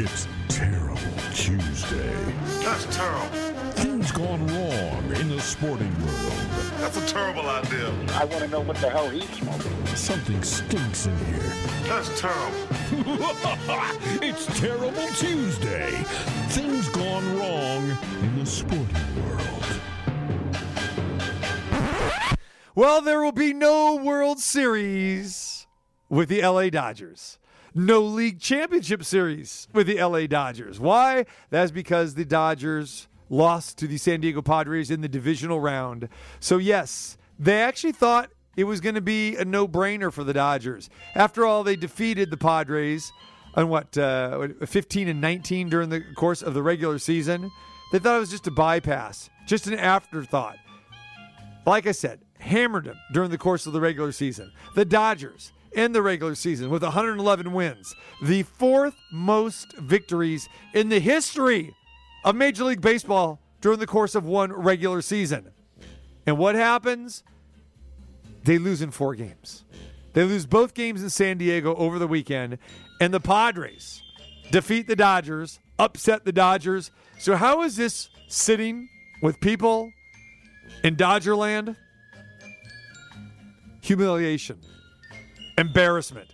It's 0.00 0.28
Terrible 0.46 0.96
Tuesday. 1.34 2.14
That's 2.62 2.86
terrible. 2.96 3.26
Things 3.72 4.12
gone 4.12 4.46
wrong 4.46 5.16
in 5.16 5.28
the 5.28 5.40
sporting 5.40 5.92
world. 6.06 6.32
That's 6.78 6.98
a 6.98 7.06
terrible 7.08 7.48
idea. 7.48 7.92
I 8.12 8.24
want 8.24 8.44
to 8.44 8.48
know 8.48 8.60
what 8.60 8.76
the 8.76 8.90
hell 8.90 9.10
he's 9.10 9.28
smoking. 9.30 9.86
Something 9.96 10.40
stinks 10.44 11.06
in 11.06 11.16
here. 11.16 11.52
That's 11.88 12.20
terrible. 12.20 12.68
it's 14.22 14.46
Terrible 14.60 15.08
Tuesday. 15.16 15.90
Things 16.50 16.88
gone 16.90 17.36
wrong 17.36 17.98
in 18.22 18.38
the 18.38 18.46
sporting 18.46 19.26
world. 19.26 19.80
Well, 22.76 23.02
there 23.02 23.20
will 23.20 23.32
be 23.32 23.52
no 23.52 23.96
World 23.96 24.38
Series 24.38 25.66
with 26.08 26.28
the 26.28 26.42
LA 26.42 26.70
Dodgers. 26.70 27.40
No 27.78 28.00
league 28.00 28.40
championship 28.40 29.04
series 29.04 29.68
with 29.72 29.86
the 29.86 30.02
LA 30.02 30.26
Dodgers. 30.26 30.80
Why? 30.80 31.26
That's 31.50 31.70
because 31.70 32.16
the 32.16 32.24
Dodgers 32.24 33.06
lost 33.30 33.78
to 33.78 33.86
the 33.86 33.98
San 33.98 34.20
Diego 34.20 34.42
Padres 34.42 34.90
in 34.90 35.00
the 35.00 35.08
divisional 35.08 35.60
round. 35.60 36.08
So, 36.40 36.58
yes, 36.58 37.16
they 37.38 37.62
actually 37.62 37.92
thought 37.92 38.30
it 38.56 38.64
was 38.64 38.80
going 38.80 38.96
to 38.96 39.00
be 39.00 39.36
a 39.36 39.44
no 39.44 39.68
brainer 39.68 40.12
for 40.12 40.24
the 40.24 40.32
Dodgers. 40.32 40.90
After 41.14 41.46
all, 41.46 41.62
they 41.62 41.76
defeated 41.76 42.32
the 42.32 42.36
Padres 42.36 43.12
on 43.54 43.68
what, 43.68 43.96
uh, 43.96 44.48
15 44.66 45.06
and 45.06 45.20
19 45.20 45.68
during 45.68 45.88
the 45.88 46.02
course 46.16 46.42
of 46.42 46.54
the 46.54 46.62
regular 46.64 46.98
season. 46.98 47.48
They 47.92 48.00
thought 48.00 48.16
it 48.16 48.20
was 48.20 48.30
just 48.30 48.48
a 48.48 48.50
bypass, 48.50 49.30
just 49.46 49.68
an 49.68 49.78
afterthought 49.78 50.56
like 51.68 51.86
I 51.86 51.92
said, 51.92 52.20
hammered 52.38 52.84
them 52.84 52.96
during 53.12 53.30
the 53.30 53.38
course 53.38 53.66
of 53.66 53.72
the 53.72 53.80
regular 53.80 54.12
season. 54.12 54.52
The 54.74 54.84
Dodgers 54.84 55.52
in 55.72 55.92
the 55.92 56.02
regular 56.02 56.34
season 56.34 56.70
with 56.70 56.82
111 56.82 57.52
wins, 57.52 57.94
the 58.22 58.42
fourth 58.42 58.94
most 59.12 59.76
victories 59.78 60.48
in 60.74 60.88
the 60.88 61.00
history 61.00 61.74
of 62.24 62.34
Major 62.34 62.64
League 62.64 62.80
Baseball 62.80 63.40
during 63.60 63.78
the 63.78 63.86
course 63.86 64.14
of 64.14 64.24
one 64.24 64.52
regular 64.52 65.02
season. 65.02 65.50
And 66.26 66.38
what 66.38 66.54
happens? 66.54 67.22
They 68.44 68.58
lose 68.58 68.82
in 68.82 68.90
four 68.90 69.14
games. 69.14 69.64
They 70.12 70.24
lose 70.24 70.46
both 70.46 70.74
games 70.74 71.02
in 71.02 71.10
San 71.10 71.38
Diego 71.38 71.74
over 71.76 71.98
the 71.98 72.08
weekend, 72.08 72.58
and 73.00 73.12
the 73.12 73.20
Padres 73.20 74.02
defeat 74.50 74.86
the 74.86 74.96
Dodgers, 74.96 75.60
upset 75.78 76.24
the 76.24 76.32
Dodgers. 76.32 76.90
So, 77.18 77.36
how 77.36 77.62
is 77.62 77.76
this 77.76 78.08
sitting 78.26 78.88
with 79.22 79.40
people 79.40 79.92
in 80.84 80.96
Dodgerland, 80.96 81.76
humiliation, 83.80 84.60
embarrassment. 85.58 86.28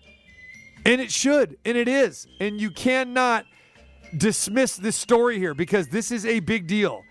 And 0.84 1.00
it 1.00 1.10
should, 1.10 1.56
and 1.64 1.76
it 1.76 1.88
is. 1.88 2.26
And 2.40 2.60
you 2.60 2.70
cannot 2.70 3.46
dismiss 4.16 4.76
this 4.76 4.96
story 4.96 5.38
here 5.38 5.54
because 5.54 5.88
this 5.88 6.10
is 6.10 6.26
a 6.26 6.40
big 6.40 6.66
deal. 6.66 7.02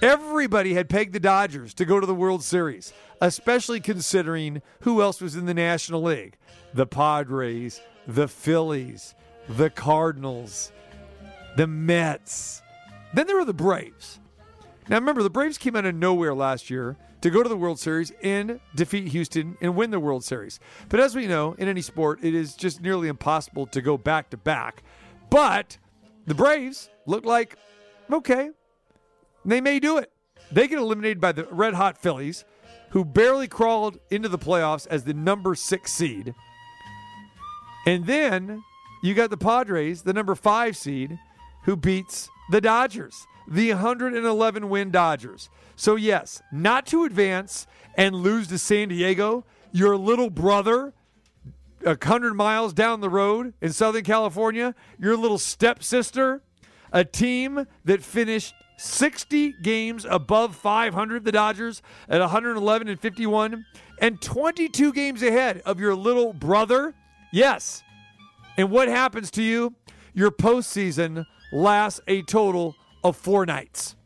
Everybody 0.00 0.74
had 0.74 0.88
pegged 0.88 1.12
the 1.12 1.20
Dodgers 1.20 1.74
to 1.74 1.84
go 1.84 2.00
to 2.00 2.06
the 2.06 2.14
World 2.14 2.42
Series, 2.42 2.92
especially 3.20 3.80
considering 3.80 4.62
who 4.80 5.02
else 5.02 5.20
was 5.20 5.36
in 5.36 5.46
the 5.46 5.54
National 5.54 6.02
League 6.02 6.36
the 6.74 6.86
Padres, 6.86 7.80
the 8.06 8.26
Phillies, 8.26 9.14
the 9.48 9.68
Cardinals, 9.68 10.72
the 11.56 11.66
Mets. 11.66 12.62
Then 13.12 13.26
there 13.26 13.36
were 13.36 13.44
the 13.44 13.52
Braves. 13.52 14.18
Now 14.88 14.96
remember, 14.96 15.22
the 15.22 15.30
Braves 15.30 15.58
came 15.58 15.76
out 15.76 15.84
of 15.84 15.94
nowhere 15.94 16.34
last 16.34 16.68
year 16.68 16.96
to 17.20 17.30
go 17.30 17.42
to 17.42 17.48
the 17.48 17.56
World 17.56 17.78
Series 17.78 18.12
and 18.22 18.60
defeat 18.74 19.08
Houston 19.08 19.56
and 19.60 19.76
win 19.76 19.90
the 19.90 20.00
World 20.00 20.24
Series. 20.24 20.58
But 20.88 21.00
as 21.00 21.14
we 21.14 21.26
know, 21.26 21.54
in 21.58 21.68
any 21.68 21.82
sport, 21.82 22.18
it 22.22 22.34
is 22.34 22.54
just 22.54 22.80
nearly 22.80 23.08
impossible 23.08 23.66
to 23.66 23.80
go 23.80 23.96
back 23.96 24.30
to 24.30 24.36
back. 24.36 24.82
But 25.30 25.78
the 26.26 26.34
Braves 26.34 26.90
look 27.06 27.24
like, 27.24 27.56
okay, 28.10 28.50
they 29.44 29.60
may 29.60 29.78
do 29.78 29.98
it. 29.98 30.10
They 30.50 30.66
get 30.66 30.78
eliminated 30.78 31.20
by 31.20 31.32
the 31.32 31.44
red 31.44 31.74
hot 31.74 31.96
Phillies, 31.96 32.44
who 32.90 33.04
barely 33.04 33.48
crawled 33.48 33.98
into 34.10 34.28
the 34.28 34.38
playoffs 34.38 34.86
as 34.88 35.04
the 35.04 35.14
number 35.14 35.54
six 35.54 35.92
seed. 35.92 36.34
And 37.86 38.06
then 38.06 38.62
you 39.02 39.14
got 39.14 39.30
the 39.30 39.36
Padres, 39.36 40.02
the 40.02 40.12
number 40.12 40.34
five 40.34 40.76
seed, 40.76 41.18
who 41.64 41.76
beats 41.76 42.28
the 42.50 42.60
Dodgers, 42.60 43.26
the 43.48 43.70
111 43.70 44.68
win 44.68 44.90
Dodgers. 44.90 45.48
So, 45.76 45.96
yes, 45.96 46.42
not 46.52 46.86
to 46.86 47.04
advance 47.04 47.66
and 47.96 48.14
lose 48.16 48.48
to 48.48 48.58
San 48.58 48.88
Diego, 48.88 49.44
your 49.72 49.96
little 49.96 50.30
brother, 50.30 50.92
a 51.84 51.90
100 51.90 52.34
miles 52.34 52.72
down 52.72 53.00
the 53.00 53.08
road 53.08 53.54
in 53.60 53.72
Southern 53.72 54.04
California, 54.04 54.74
your 54.98 55.16
little 55.16 55.38
stepsister, 55.38 56.42
a 56.92 57.04
team 57.04 57.66
that 57.84 58.02
finished 58.02 58.54
60 58.76 59.54
games 59.62 60.04
above 60.08 60.56
500, 60.56 61.24
the 61.24 61.32
Dodgers, 61.32 61.82
at 62.08 62.20
111 62.20 62.88
and 62.88 63.00
51, 63.00 63.64
and 64.00 64.20
22 64.20 64.92
games 64.92 65.22
ahead 65.22 65.62
of 65.64 65.80
your 65.80 65.94
little 65.94 66.32
brother. 66.32 66.94
Yes. 67.32 67.82
And 68.56 68.70
what 68.70 68.88
happens 68.88 69.30
to 69.32 69.42
you? 69.42 69.74
Your 70.14 70.30
postseason 70.30 71.24
lasts 71.52 72.00
a 72.06 72.22
total 72.22 72.76
of 73.04 73.16
four 73.16 73.46
nights. 73.46 73.96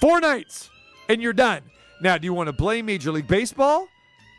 Four 0.00 0.20
nights, 0.20 0.70
and 1.08 1.22
you're 1.22 1.32
done. 1.32 1.62
Now, 2.00 2.18
do 2.18 2.26
you 2.26 2.34
want 2.34 2.48
to 2.48 2.52
blame 2.52 2.86
Major 2.86 3.10
League 3.10 3.26
Baseball? 3.26 3.88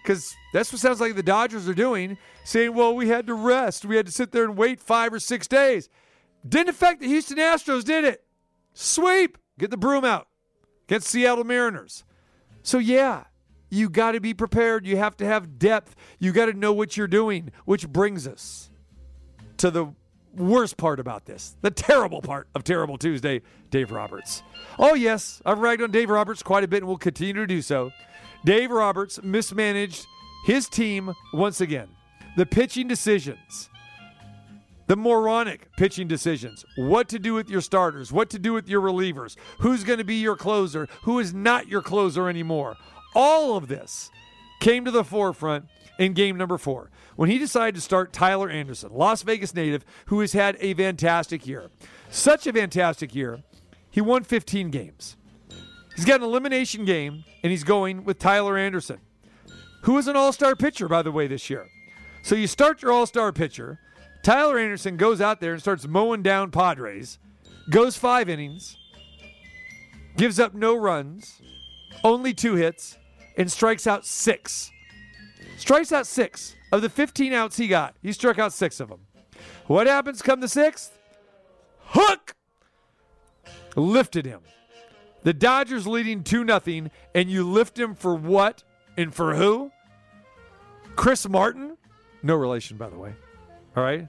Because 0.03 0.34
that's 0.53 0.72
what 0.72 0.80
sounds 0.80 1.02
like 1.02 1.16
the 1.16 1.24
Dodgers 1.24 1.68
are 1.68 1.74
doing, 1.74 2.18
saying, 2.46 2.74
well, 2.74 2.96
we 2.96 3.09
had 3.09 3.28
to 3.28 3.34
rest. 3.34 3.84
We 3.86 3.97
had 3.97 4.06
to 4.06 4.12
sit 4.12 4.31
there 4.31 4.46
and 4.46 4.56
wait 4.56 4.80
five 4.80 5.12
or 5.12 5.20
six 5.20 5.47
days. 5.47 5.90
Didn't 6.47 6.70
affect 6.70 7.02
the 7.02 7.08
Houston 7.08 7.38
Astros, 7.38 7.84
did 7.84 8.06
it? 8.06 8.24
Sweep. 8.74 9.38
Get 9.59 9.72
the 9.72 9.78
broom 9.78 10.06
out. 10.06 10.28
Get 10.88 11.03
Seattle 11.03 11.44
Mariners. 11.44 12.06
So, 12.62 12.78
yeah, 12.78 13.26
you 13.70 13.90
got 13.90 14.12
to 14.12 14.22
be 14.22 14.34
prepared. 14.34 14.86
You 14.86 14.97
have 14.97 15.18
to 15.18 15.26
have 15.26 15.59
depth. 15.59 15.96
You 16.20 16.31
got 16.31 16.46
to 16.46 16.53
know 16.53 16.72
what 16.72 16.96
you're 16.96 17.08
doing, 17.08 17.52
which 17.66 17.90
brings 17.90 18.28
us 18.28 18.70
to 19.58 19.72
the 19.72 19.88
worst 20.36 20.78
part 20.78 21.00
about 21.00 21.26
this, 21.26 21.56
the 21.62 21.72
terrible 21.72 22.22
part 22.22 22.48
of 22.56 22.64
Terrible 22.64 22.98
Tuesday, 22.98 23.42
Dave 23.72 23.92
Roberts. 23.92 24.44
Oh, 24.78 24.94
yes, 24.94 25.42
I've 25.46 25.60
ragged 25.60 25.84
on 25.84 25.92
Dave 25.92 26.10
Roberts 26.10 26.44
quite 26.44 26.64
a 26.64 26.68
bit 26.68 26.78
and 26.78 26.88
will 26.88 26.98
continue 26.98 27.34
to 27.34 27.48
do 27.48 27.62
so. 27.62 27.92
Dave 28.46 28.72
Roberts 28.72 29.20
mismanaged 29.24 30.06
his 30.46 30.70
team 30.70 31.14
once 31.34 31.60
again. 31.60 31.90
The 32.38 32.46
pitching 32.46 32.88
decisions, 32.88 33.70
the 34.86 34.96
moronic 34.96 35.76
pitching 35.76 36.08
decisions, 36.08 36.64
what 36.78 37.09
to 37.09 37.20
do 37.20 37.34
with 37.34 37.50
your 37.50 37.62
starters, 37.62 38.12
what 38.12 38.30
to 38.30 38.40
do 38.40 38.54
with 38.54 38.70
your 38.70 38.82
relievers, 38.82 39.36
who's 39.59 39.84
going 39.84 39.98
to 39.98 40.06
be 40.06 40.16
your 40.16 40.36
closer, 40.36 40.88
who 41.02 41.20
is 41.20 41.34
not 41.34 41.68
your 41.68 41.82
closer 41.82 42.30
anymore. 42.30 42.78
All 43.16 43.58
of 43.58 43.68
this 43.68 44.12
came 44.59 44.86
to 44.86 44.92
the 44.92 45.04
forefront 45.04 45.66
in 45.97 46.13
game 46.13 46.38
number 46.38 46.58
four 46.58 46.90
when 47.16 47.30
he 47.30 47.38
decided 47.38 47.75
to 47.75 47.81
start 47.81 48.13
Tyler 48.13 48.50
Anderson, 48.50 48.91
Las 48.94 49.24
Vegas 49.24 49.53
native, 49.53 49.84
who 50.06 50.19
has 50.19 50.34
had 50.34 50.56
a 50.59 50.74
fantastic 50.74 51.47
year. 51.47 51.69
Such 52.09 52.47
a 52.47 52.53
fantastic 52.53 53.13
year, 53.16 53.44
he 53.90 54.02
won 54.02 54.24
15 54.24 54.69
games. 54.69 55.18
He's 55.96 56.06
got 56.06 56.22
an 56.22 56.28
elimination 56.28 56.85
game, 56.85 57.24
and 57.41 57.52
he's 57.52 57.63
going 57.63 58.03
with 58.03 58.19
Tyler 58.19 58.56
Anderson, 58.56 59.00
who 59.81 59.97
is 59.97 60.08
an 60.08 60.16
all 60.16 60.31
star 60.31 60.56
pitcher, 60.56 60.88
by 60.88 61.02
the 61.02 61.12
way, 61.12 61.25
this 61.25 61.50
year. 61.50 61.68
So 62.22 62.35
you 62.35 62.46
start 62.46 62.81
your 62.81 62.91
all 62.91 63.08
star 63.08 63.31
pitcher. 63.34 63.79
Tyler 64.22 64.59
Anderson 64.59 64.97
goes 64.97 65.22
out 65.22 65.40
there 65.40 65.53
and 65.53 65.62
starts 65.62 65.88
mowing 65.88 66.22
down 66.22 66.52
Padres, 66.52 67.18
goes 67.69 67.97
five 67.97 68.29
innings, 68.29 68.78
gives 70.18 70.40
up 70.40 70.53
no 70.53 70.75
runs, 70.75 71.41
only 72.03 72.34
two 72.34 72.56
hits, 72.56 72.97
and 73.38 73.52
strikes 73.52 73.88
out 73.88 74.06
six. 74.06 74.72
Strikes 75.58 75.92
out 75.92 76.08
six. 76.08 76.56
Of 76.72 76.81
the 76.81 76.90
15 76.90 77.31
outs 77.34 77.58
he 77.58 77.68
got, 77.68 77.96
he 78.02 78.12
struck 78.12 78.38
out 78.40 78.52
six 78.52 78.80
of 78.80 78.90
them. 78.90 79.00
What 79.67 79.88
happens 79.88 80.22
come 80.22 80.41
the 80.41 80.47
sixth? 80.50 80.97
Hook! 81.85 82.35
Lifted 83.76 84.26
him. 84.26 84.41
The 85.23 85.34
Dodgers 85.34 85.88
leading 85.88 86.23
2 86.23 86.44
nothing, 86.44 86.91
and 87.16 87.29
you 87.29 87.50
lift 87.50 87.78
him 87.78 87.96
for 87.96 88.16
what 88.16 88.64
and 88.97 89.14
for 89.14 89.35
who? 89.35 89.72
Chris 90.96 91.28
Martin? 91.28 91.78
No 92.23 92.35
relation, 92.35 92.78
by 92.78 92.90
the 92.90 92.97
way. 92.97 93.14
All 93.76 93.84
right? 93.84 94.08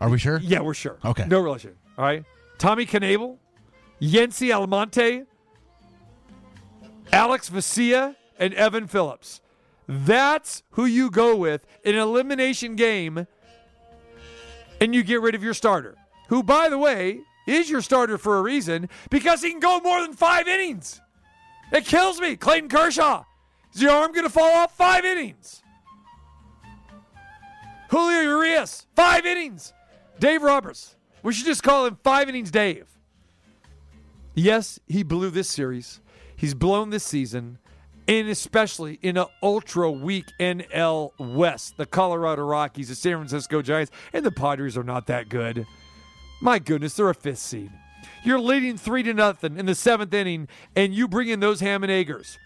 Are 0.00 0.08
we 0.08 0.18
sure? 0.18 0.38
yeah, 0.42 0.60
we're 0.60 0.74
sure. 0.74 0.98
Okay. 1.04 1.26
No 1.26 1.40
relation. 1.40 1.74
All 1.98 2.04
right. 2.04 2.24
Tommy 2.58 2.86
Kahnle, 2.86 3.36
Yency 4.00 4.54
Almonte, 4.54 5.24
Alex 7.12 7.50
Vesia, 7.50 8.14
and 8.38 8.54
Evan 8.54 8.86
Phillips. 8.86 9.40
That's 9.86 10.62
who 10.72 10.84
you 10.84 11.10
go 11.10 11.34
with 11.34 11.66
in 11.82 11.94
an 11.94 12.00
elimination 12.00 12.76
game, 12.76 13.26
and 14.80 14.94
you 14.94 15.02
get 15.02 15.20
rid 15.20 15.34
of 15.34 15.42
your 15.42 15.54
starter, 15.54 15.96
who, 16.28 16.42
by 16.42 16.68
the 16.68 16.78
way, 16.78 17.20
is 17.46 17.70
your 17.70 17.80
starter 17.80 18.18
for 18.18 18.38
a 18.38 18.42
reason 18.42 18.88
because 19.10 19.42
he 19.42 19.50
can 19.50 19.60
go 19.60 19.80
more 19.80 20.00
than 20.02 20.12
five 20.12 20.46
innings. 20.46 21.00
It 21.72 21.86
kills 21.86 22.20
me. 22.20 22.36
Clayton 22.36 22.68
Kershaw. 22.68 23.24
Is 23.74 23.82
your 23.82 23.92
arm 23.92 24.12
going 24.12 24.24
to 24.24 24.30
fall 24.30 24.52
off? 24.52 24.76
Five 24.76 25.04
innings. 25.04 25.62
Julio 27.90 28.20
Urias, 28.20 28.86
five 28.94 29.24
innings. 29.24 29.72
Dave 30.18 30.42
Roberts. 30.42 30.96
We 31.22 31.32
should 31.32 31.46
just 31.46 31.62
call 31.62 31.86
him 31.86 31.98
Five 32.02 32.28
Innings 32.28 32.50
Dave. 32.50 32.86
Yes, 34.34 34.78
he 34.86 35.02
blew 35.02 35.30
this 35.30 35.48
series. 35.48 36.00
He's 36.36 36.54
blown 36.54 36.90
this 36.90 37.04
season, 37.04 37.58
and 38.08 38.28
especially 38.28 38.98
in 39.02 39.18
an 39.18 39.26
ultra 39.42 39.90
weak 39.90 40.32
NL 40.40 41.12
West. 41.18 41.76
The 41.76 41.86
Colorado 41.86 42.42
Rockies, 42.42 42.88
the 42.88 42.94
San 42.94 43.18
Francisco 43.18 43.60
Giants, 43.62 43.92
and 44.12 44.24
the 44.24 44.32
Padres 44.32 44.76
are 44.78 44.82
not 44.82 45.06
that 45.06 45.28
good. 45.28 45.66
My 46.40 46.58
goodness, 46.58 46.94
they're 46.94 47.10
a 47.10 47.14
fifth 47.14 47.38
seed. 47.38 47.70
You're 48.24 48.40
leading 48.40 48.76
three 48.78 49.02
to 49.02 49.12
nothing 49.12 49.58
in 49.58 49.66
the 49.66 49.74
seventh 49.74 50.14
inning, 50.14 50.48
and 50.74 50.94
you 50.94 51.06
bring 51.06 51.28
in 51.28 51.40
those 51.40 51.60
ham 51.60 51.82
and 51.82 51.92
eggers. 51.92 52.38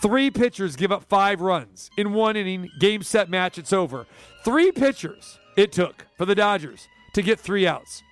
Three 0.00 0.30
pitchers 0.30 0.76
give 0.76 0.92
up 0.92 1.04
five 1.04 1.40
runs 1.40 1.90
in 1.96 2.12
one 2.12 2.36
inning, 2.36 2.70
game 2.78 3.02
set 3.02 3.28
match, 3.28 3.58
it's 3.58 3.72
over. 3.72 4.06
Three 4.44 4.72
pitchers 4.72 5.38
it 5.56 5.72
took 5.72 6.06
for 6.16 6.26
the 6.26 6.34
Dodgers 6.34 6.88
to 7.14 7.22
get 7.22 7.38
three 7.38 7.66
outs. 7.66 8.02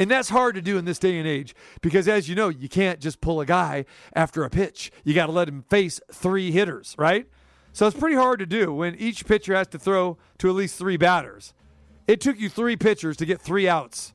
And 0.00 0.10
that's 0.10 0.30
hard 0.30 0.54
to 0.54 0.62
do 0.62 0.78
in 0.78 0.86
this 0.86 0.98
day 0.98 1.18
and 1.18 1.28
age 1.28 1.54
because, 1.82 2.08
as 2.08 2.26
you 2.26 2.34
know, 2.34 2.48
you 2.48 2.70
can't 2.70 3.00
just 3.00 3.20
pull 3.20 3.38
a 3.38 3.44
guy 3.44 3.84
after 4.14 4.44
a 4.44 4.48
pitch. 4.48 4.90
You 5.04 5.12
got 5.12 5.26
to 5.26 5.32
let 5.32 5.46
him 5.46 5.62
face 5.68 6.00
three 6.10 6.50
hitters, 6.50 6.94
right? 6.96 7.26
So 7.74 7.86
it's 7.86 7.98
pretty 7.98 8.16
hard 8.16 8.38
to 8.38 8.46
do 8.46 8.72
when 8.72 8.94
each 8.94 9.26
pitcher 9.26 9.54
has 9.54 9.66
to 9.68 9.78
throw 9.78 10.16
to 10.38 10.48
at 10.48 10.54
least 10.54 10.78
three 10.78 10.96
batters. 10.96 11.52
It 12.06 12.22
took 12.22 12.40
you 12.40 12.48
three 12.48 12.76
pitchers 12.76 13.18
to 13.18 13.26
get 13.26 13.42
three 13.42 13.68
outs. 13.68 14.14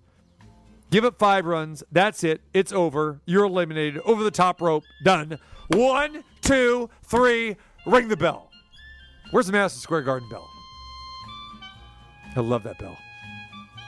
Give 0.89 1.05
up 1.05 1.19
five 1.19 1.45
runs. 1.45 1.83
That's 1.91 2.23
it. 2.23 2.41
It's 2.51 2.71
over. 2.71 3.21
You're 3.25 3.45
eliminated. 3.45 4.01
Over 4.05 4.23
the 4.23 4.31
top 4.31 4.61
rope. 4.61 4.85
Done. 5.03 5.37
One, 5.67 6.23
two, 6.41 6.89
three. 7.03 7.57
Ring 7.85 8.07
the 8.07 8.17
bell. 8.17 8.49
Where's 9.29 9.45
the 9.45 9.53
Madison 9.53 9.81
Square 9.81 10.01
Garden 10.01 10.29
bell? 10.29 10.49
I 12.35 12.39
love 12.39 12.63
that 12.63 12.79
bell. 12.79 12.97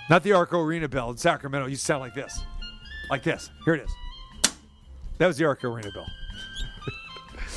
Not 0.09 0.23
the 0.23 0.31
Arco 0.33 0.61
Arena 0.61 0.87
bell 0.87 1.09
in 1.11 1.17
Sacramento. 1.17 1.67
You 1.67 1.75
sound 1.75 2.01
like 2.01 2.13
this. 2.13 2.41
Like 3.09 3.23
this. 3.23 3.49
Here 3.65 3.75
it 3.75 3.81
is. 3.81 4.53
That 5.17 5.27
was 5.27 5.37
the 5.37 5.45
Arco 5.45 5.71
Arena 5.71 5.91
bell. 5.91 6.07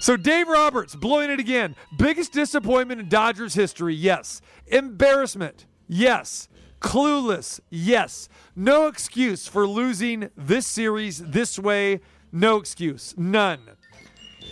so 0.00 0.16
Dave 0.16 0.48
Roberts 0.48 0.94
blowing 0.94 1.30
it 1.30 1.40
again. 1.40 1.76
Biggest 1.98 2.32
disappointment 2.32 3.00
in 3.00 3.08
Dodgers 3.08 3.54
history, 3.54 3.94
yes. 3.94 4.40
Embarrassment, 4.66 5.66
yes. 5.86 6.48
Clueless, 6.80 7.60
yes. 7.70 8.28
No 8.56 8.86
excuse 8.86 9.46
for 9.46 9.66
losing 9.66 10.30
this 10.36 10.66
series 10.66 11.18
this 11.18 11.58
way. 11.58 12.00
No 12.32 12.56
excuse. 12.56 13.14
None. 13.16 13.60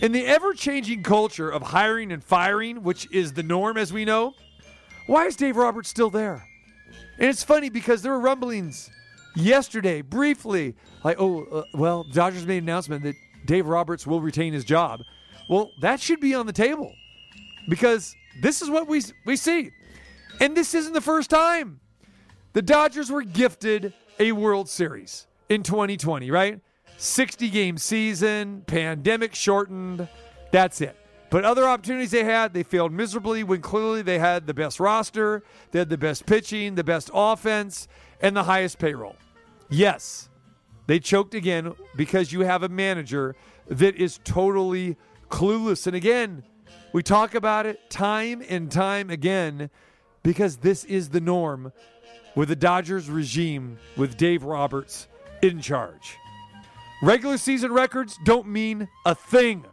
In 0.01 0.11
the 0.11 0.25
ever 0.25 0.53
changing 0.53 1.03
culture 1.03 1.49
of 1.49 1.61
hiring 1.61 2.11
and 2.11 2.23
firing, 2.23 2.83
which 2.83 3.09
is 3.11 3.33
the 3.33 3.43
norm 3.43 3.77
as 3.77 3.93
we 3.93 4.05
know, 4.05 4.33
why 5.07 5.25
is 5.25 5.35
Dave 5.35 5.55
Roberts 5.55 5.89
still 5.89 6.09
there? 6.09 6.47
And 7.19 7.29
it's 7.29 7.43
funny 7.43 7.69
because 7.69 8.01
there 8.01 8.11
were 8.11 8.19
rumblings 8.19 8.89
yesterday, 9.35 10.01
briefly, 10.01 10.75
like, 11.03 11.17
oh, 11.19 11.43
uh, 11.45 11.63
well, 11.73 12.03
Dodgers 12.03 12.45
made 12.45 12.57
an 12.57 12.69
announcement 12.69 13.03
that 13.03 13.15
Dave 13.45 13.67
Roberts 13.67 14.07
will 14.07 14.21
retain 14.21 14.53
his 14.53 14.63
job. 14.63 15.01
Well, 15.49 15.71
that 15.81 15.99
should 15.99 16.19
be 16.19 16.33
on 16.33 16.45
the 16.45 16.53
table 16.53 16.93
because 17.69 18.15
this 18.41 18.61
is 18.61 18.69
what 18.69 18.87
we 18.87 19.01
we 19.25 19.35
see, 19.35 19.71
and 20.39 20.55
this 20.55 20.73
isn't 20.73 20.93
the 20.93 21.01
first 21.01 21.29
time. 21.29 21.79
The 22.53 22.61
Dodgers 22.61 23.11
were 23.11 23.23
gifted 23.23 23.93
a 24.19 24.31
World 24.31 24.69
Series 24.69 25.27
in 25.49 25.63
2020, 25.63 26.31
right? 26.31 26.61
60 26.97 27.49
game 27.49 27.77
season, 27.77 28.63
pandemic 28.65 29.35
shortened. 29.35 30.07
That's 30.51 30.79
it. 30.81 30.95
But 31.33 31.45
other 31.45 31.67
opportunities 31.67 32.11
they 32.11 32.25
had, 32.25 32.53
they 32.53 32.61
failed 32.61 32.91
miserably 32.91 33.43
when 33.43 33.59
clearly 33.59 34.03
they 34.03 34.19
had 34.19 34.45
the 34.45 34.53
best 34.53 34.79
roster, 34.79 35.41
they 35.71 35.79
had 35.79 35.89
the 35.89 35.97
best 35.97 36.27
pitching, 36.27 36.75
the 36.75 36.83
best 36.83 37.09
offense, 37.11 37.87
and 38.21 38.37
the 38.37 38.43
highest 38.43 38.77
payroll. 38.77 39.15
Yes, 39.67 40.29
they 40.85 40.99
choked 40.99 41.33
again 41.33 41.73
because 41.95 42.31
you 42.31 42.41
have 42.41 42.61
a 42.61 42.69
manager 42.69 43.35
that 43.65 43.95
is 43.95 44.19
totally 44.23 44.95
clueless. 45.29 45.87
And 45.87 45.95
again, 45.95 46.43
we 46.93 47.01
talk 47.01 47.33
about 47.33 47.65
it 47.65 47.89
time 47.89 48.43
and 48.47 48.71
time 48.71 49.09
again 49.09 49.71
because 50.21 50.57
this 50.57 50.83
is 50.83 51.09
the 51.09 51.19
norm 51.19 51.73
with 52.35 52.49
the 52.49 52.55
Dodgers 52.55 53.09
regime 53.09 53.79
with 53.97 54.17
Dave 54.17 54.43
Roberts 54.43 55.07
in 55.41 55.61
charge. 55.61 56.15
Regular 57.01 57.39
season 57.39 57.73
records 57.73 58.19
don't 58.23 58.45
mean 58.45 58.87
a 59.03 59.15
thing. 59.15 59.65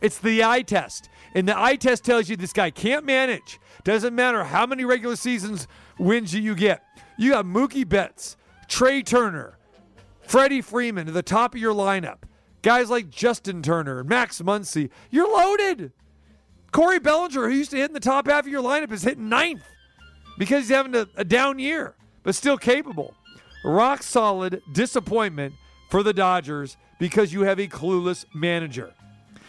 It's 0.00 0.18
the 0.18 0.44
eye 0.44 0.62
test. 0.62 1.08
And 1.34 1.48
the 1.48 1.58
eye 1.58 1.76
test 1.76 2.04
tells 2.04 2.28
you 2.28 2.36
this 2.36 2.52
guy 2.52 2.70
can't 2.70 3.04
manage. 3.04 3.60
Doesn't 3.84 4.14
matter 4.14 4.44
how 4.44 4.66
many 4.66 4.84
regular 4.84 5.16
seasons 5.16 5.68
wins 5.98 6.34
you 6.34 6.54
get. 6.54 6.82
You 7.18 7.30
got 7.32 7.44
Mookie 7.44 7.88
Betts, 7.88 8.36
Trea 8.68 9.02
Turner, 9.02 9.58
Freddie 10.22 10.60
Freeman 10.60 11.08
at 11.08 11.14
the 11.14 11.22
top 11.22 11.54
of 11.54 11.60
your 11.60 11.74
lineup. 11.74 12.18
Guys 12.62 12.90
like 12.90 13.10
Justin 13.10 13.62
Turner, 13.62 14.02
Max 14.02 14.40
Muncy. 14.42 14.90
You're 15.10 15.28
loaded. 15.28 15.92
Cody 16.72 16.98
Bellinger, 16.98 17.48
who 17.48 17.54
used 17.54 17.70
to 17.70 17.76
hit 17.76 17.90
in 17.90 17.94
the 17.94 18.00
top 18.00 18.26
half 18.26 18.44
of 18.44 18.48
your 18.48 18.62
lineup, 18.62 18.92
is 18.92 19.02
hitting 19.02 19.28
ninth 19.28 19.62
because 20.36 20.64
he's 20.64 20.76
having 20.76 20.94
a, 20.94 21.06
a 21.16 21.24
down 21.24 21.58
year, 21.58 21.94
but 22.22 22.34
still 22.34 22.58
capable. 22.58 23.14
Rock 23.64 24.02
solid 24.02 24.62
disappointment 24.72 25.54
for 25.90 26.02
the 26.02 26.12
Dodgers 26.12 26.76
because 26.98 27.32
you 27.32 27.42
have 27.42 27.58
a 27.58 27.68
clueless 27.68 28.24
manager. 28.34 28.92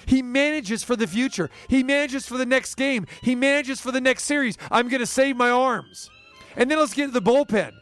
He 0.08 0.22
manages 0.24 0.84
for 0.84 0.96
the 0.96 1.06
future. 1.06 1.50
He 1.68 1.84
manages 1.84 2.26
for 2.26 2.38
the 2.38 2.46
next 2.46 2.76
game. 2.76 3.06
He 3.22 3.36
manages 3.36 3.82
for 3.82 3.92
the 3.92 4.02
next 4.02 4.24
series. 4.24 4.58
I'm 4.72 4.88
going 4.88 5.02
to 5.02 5.06
save 5.06 5.36
my 5.36 5.50
arms. 5.50 6.10
And 6.56 6.72
then 6.72 6.80
let's 6.80 6.94
get 6.94 7.08
to 7.08 7.12
the 7.12 7.22
bullpen. 7.22 7.74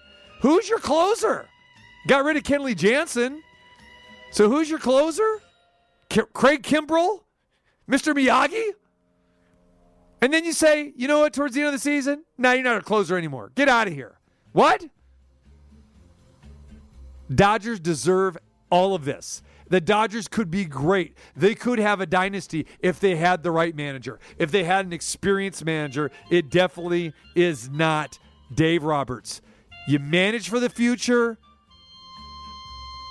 Who's 0.42 0.68
your 0.68 0.80
closer? 0.80 1.48
Got 2.08 2.26
rid 2.26 2.36
of 2.36 2.44
Kenley 2.44 2.76
Jansen. 2.76 3.42
So 4.32 4.50
who's 4.50 4.70
your 4.70 4.80
closer? 4.80 5.40
K- 6.10 6.24
Craig 6.34 6.64
Kimbrel? 6.64 7.22
Mr. 7.90 8.14
Miyagi? 8.14 8.72
And 10.22 10.34
then 10.34 10.44
you 10.44 10.54
say, 10.54 10.94
you 10.96 11.08
know 11.08 11.20
what, 11.20 11.34
towards 11.34 11.54
the 11.54 11.62
end 11.62 11.68
of 11.68 11.74
the 11.74 11.80
season? 11.80 12.24
Now 12.40 12.54
you're 12.54 12.64
not 12.64 12.78
a 12.78 12.82
closer 12.82 13.18
anymore. 13.18 13.52
Get 13.54 13.70
out 13.70 13.88
of 13.88 13.94
here. 13.94 14.18
What? 14.52 14.84
Dodgers 17.34 17.80
deserve 17.80 18.38
all 18.72 18.96
of 18.96 19.06
this. 19.06 19.44
The 19.68 19.82
Dodgers 19.82 20.28
could 20.28 20.52
be 20.52 20.66
great. 20.66 21.18
They 21.36 21.56
could 21.56 21.80
have 21.80 22.00
a 22.00 22.06
dynasty 22.06 22.68
if 22.80 23.00
they 23.00 23.16
had 23.16 23.44
the 23.44 23.52
right 23.52 23.76
manager. 23.76 24.20
If 24.38 24.52
they 24.52 24.64
had 24.64 24.86
an 24.86 24.94
experienced 24.94 25.66
manager, 25.66 26.12
it 26.30 26.50
definitely 26.50 27.14
is 27.36 27.70
not 27.70 28.20
Dave 28.54 28.84
Roberts. 28.84 29.42
You 29.88 30.00
manage 30.00 30.50
for 30.50 30.60
the 30.60 30.70
future, 30.70 31.38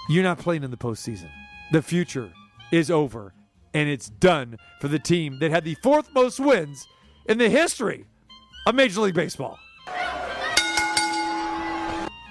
you're 0.09 0.23
not 0.23 0.39
playing 0.39 0.63
in 0.63 0.71
the 0.71 0.77
postseason. 0.77 1.31
The 1.73 1.83
future 1.83 2.33
is 2.71 2.91
over, 2.91 3.33
and 3.73 3.89
it's 3.89 4.09
done 4.09 4.59
for 4.81 4.89
the 4.89 4.99
team 4.99 5.39
that 5.41 5.51
had 5.51 5.65
the 5.65 5.77
fourth 5.83 6.13
most 6.15 6.39
wins 6.39 6.87
in 7.27 7.39
the 7.39 7.49
history 7.49 8.07
of 8.67 8.75
Major 8.75 9.01
League 9.01 9.15
Baseball. 9.15 9.59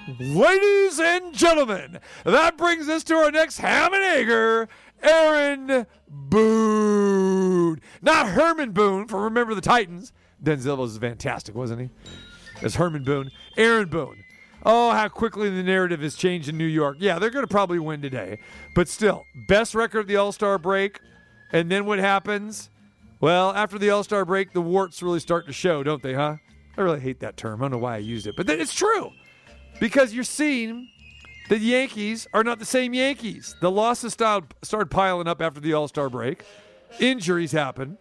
Ladies 0.06 1.00
and 1.00 1.34
gentlemen, 1.34 1.98
that 2.24 2.58
brings 2.58 2.90
us 2.90 3.04
to 3.04 3.14
our 3.14 3.30
next 3.30 3.58
ham 3.58 3.94
and 3.94 4.02
egger, 4.02 4.68
Aaron 5.02 5.86
Boone. 6.08 7.80
Not 8.02 8.28
Herman 8.28 8.72
Boone 8.72 9.08
from 9.08 9.22
Remember 9.22 9.54
the 9.54 9.62
Titans. 9.62 10.12
Denzel 10.42 10.76
was 10.76 10.98
fantastic, 10.98 11.54
wasn't 11.54 11.80
he? 11.80 11.90
As 12.62 12.74
Herman 12.74 13.04
Boone. 13.04 13.30
Aaron 13.56 13.88
Boone. 13.88 14.22
Oh, 14.66 14.90
how 14.90 15.08
quickly 15.08 15.48
the 15.48 15.62
narrative 15.62 16.00
has 16.02 16.16
changed 16.16 16.50
in 16.50 16.58
New 16.58 16.66
York. 16.66 16.98
Yeah, 17.00 17.18
they're 17.18 17.30
going 17.30 17.46
to 17.46 17.50
probably 17.50 17.78
win 17.78 18.02
today. 18.02 18.40
But 18.74 18.88
still, 18.88 19.24
best 19.48 19.74
record 19.74 20.00
of 20.00 20.06
the 20.06 20.16
All 20.16 20.32
Star 20.32 20.58
break. 20.58 21.00
And 21.50 21.70
then 21.70 21.86
what 21.86 21.98
happens? 21.98 22.68
Well, 23.20 23.54
after 23.54 23.78
the 23.78 23.88
All 23.88 24.04
Star 24.04 24.26
break, 24.26 24.52
the 24.52 24.60
warts 24.60 25.02
really 25.02 25.20
start 25.20 25.46
to 25.46 25.52
show, 25.54 25.82
don't 25.82 26.02
they, 26.02 26.12
huh? 26.12 26.36
I 26.76 26.80
really 26.82 27.00
hate 27.00 27.20
that 27.20 27.38
term. 27.38 27.62
I 27.62 27.64
don't 27.64 27.72
know 27.72 27.78
why 27.78 27.94
I 27.94 27.98
used 27.98 28.26
it, 28.26 28.34
but 28.36 28.46
then 28.46 28.60
it's 28.60 28.74
true 28.74 29.10
because 29.80 30.14
you're 30.14 30.24
seeing 30.24 30.88
the 31.48 31.58
Yankees 31.58 32.26
are 32.32 32.42
not 32.42 32.58
the 32.58 32.64
same 32.64 32.94
Yankees. 32.94 33.54
The 33.60 33.70
losses 33.70 34.12
started 34.14 34.90
piling 34.90 35.28
up 35.28 35.42
after 35.42 35.60
the 35.60 35.74
All 35.74 35.88
Star 35.88 36.08
break. 36.08 36.42
Injuries 37.00 37.52
happen. 37.52 37.98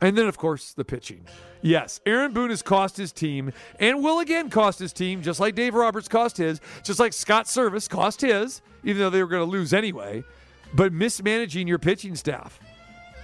And 0.00 0.16
then, 0.16 0.26
of 0.26 0.38
course, 0.38 0.72
the 0.72 0.84
pitching. 0.84 1.26
Yes, 1.62 2.00
Aaron 2.06 2.32
Boone 2.32 2.48
has 2.50 2.62
cost 2.62 2.96
his 2.96 3.12
team 3.12 3.52
and 3.78 4.02
will 4.02 4.18
again 4.20 4.48
cost 4.48 4.78
his 4.78 4.94
team, 4.94 5.20
just 5.20 5.40
like 5.40 5.54
Dave 5.54 5.74
Roberts 5.74 6.08
cost 6.08 6.38
his, 6.38 6.60
just 6.82 6.98
like 6.98 7.12
Scott 7.12 7.46
Servais 7.46 7.88
cost 7.88 8.22
his, 8.22 8.62
even 8.82 9.00
though 9.00 9.10
they 9.10 9.22
were 9.22 9.28
going 9.28 9.46
to 9.46 9.50
lose 9.50 9.74
anyway. 9.74 10.24
But 10.72 10.92
mismanaging 10.92 11.68
your 11.68 11.78
pitching 11.78 12.14
staff, 12.14 12.60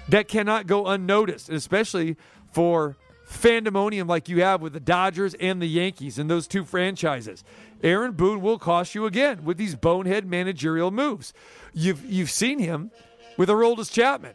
that 0.08 0.28
cannot 0.28 0.66
go 0.66 0.86
unnoticed, 0.86 1.48
especially 1.48 2.16
for 2.52 2.96
fandemonium 3.28 4.08
like 4.08 4.28
you 4.28 4.42
have 4.42 4.60
with 4.60 4.72
the 4.72 4.80
Dodgers 4.80 5.34
and 5.34 5.60
the 5.60 5.66
Yankees 5.66 6.18
and 6.18 6.30
those 6.30 6.46
two 6.46 6.64
franchises. 6.64 7.44
Aaron 7.82 8.12
Boone 8.12 8.40
will 8.40 8.58
cost 8.58 8.94
you 8.94 9.06
again 9.06 9.44
with 9.44 9.56
these 9.58 9.74
bonehead 9.74 10.26
managerial 10.26 10.90
moves. 10.90 11.32
You've 11.72 12.04
you've 12.04 12.30
seen 12.30 12.58
him 12.58 12.90
with 13.36 13.48
Aroldis 13.48 13.92
Chapman. 13.92 14.34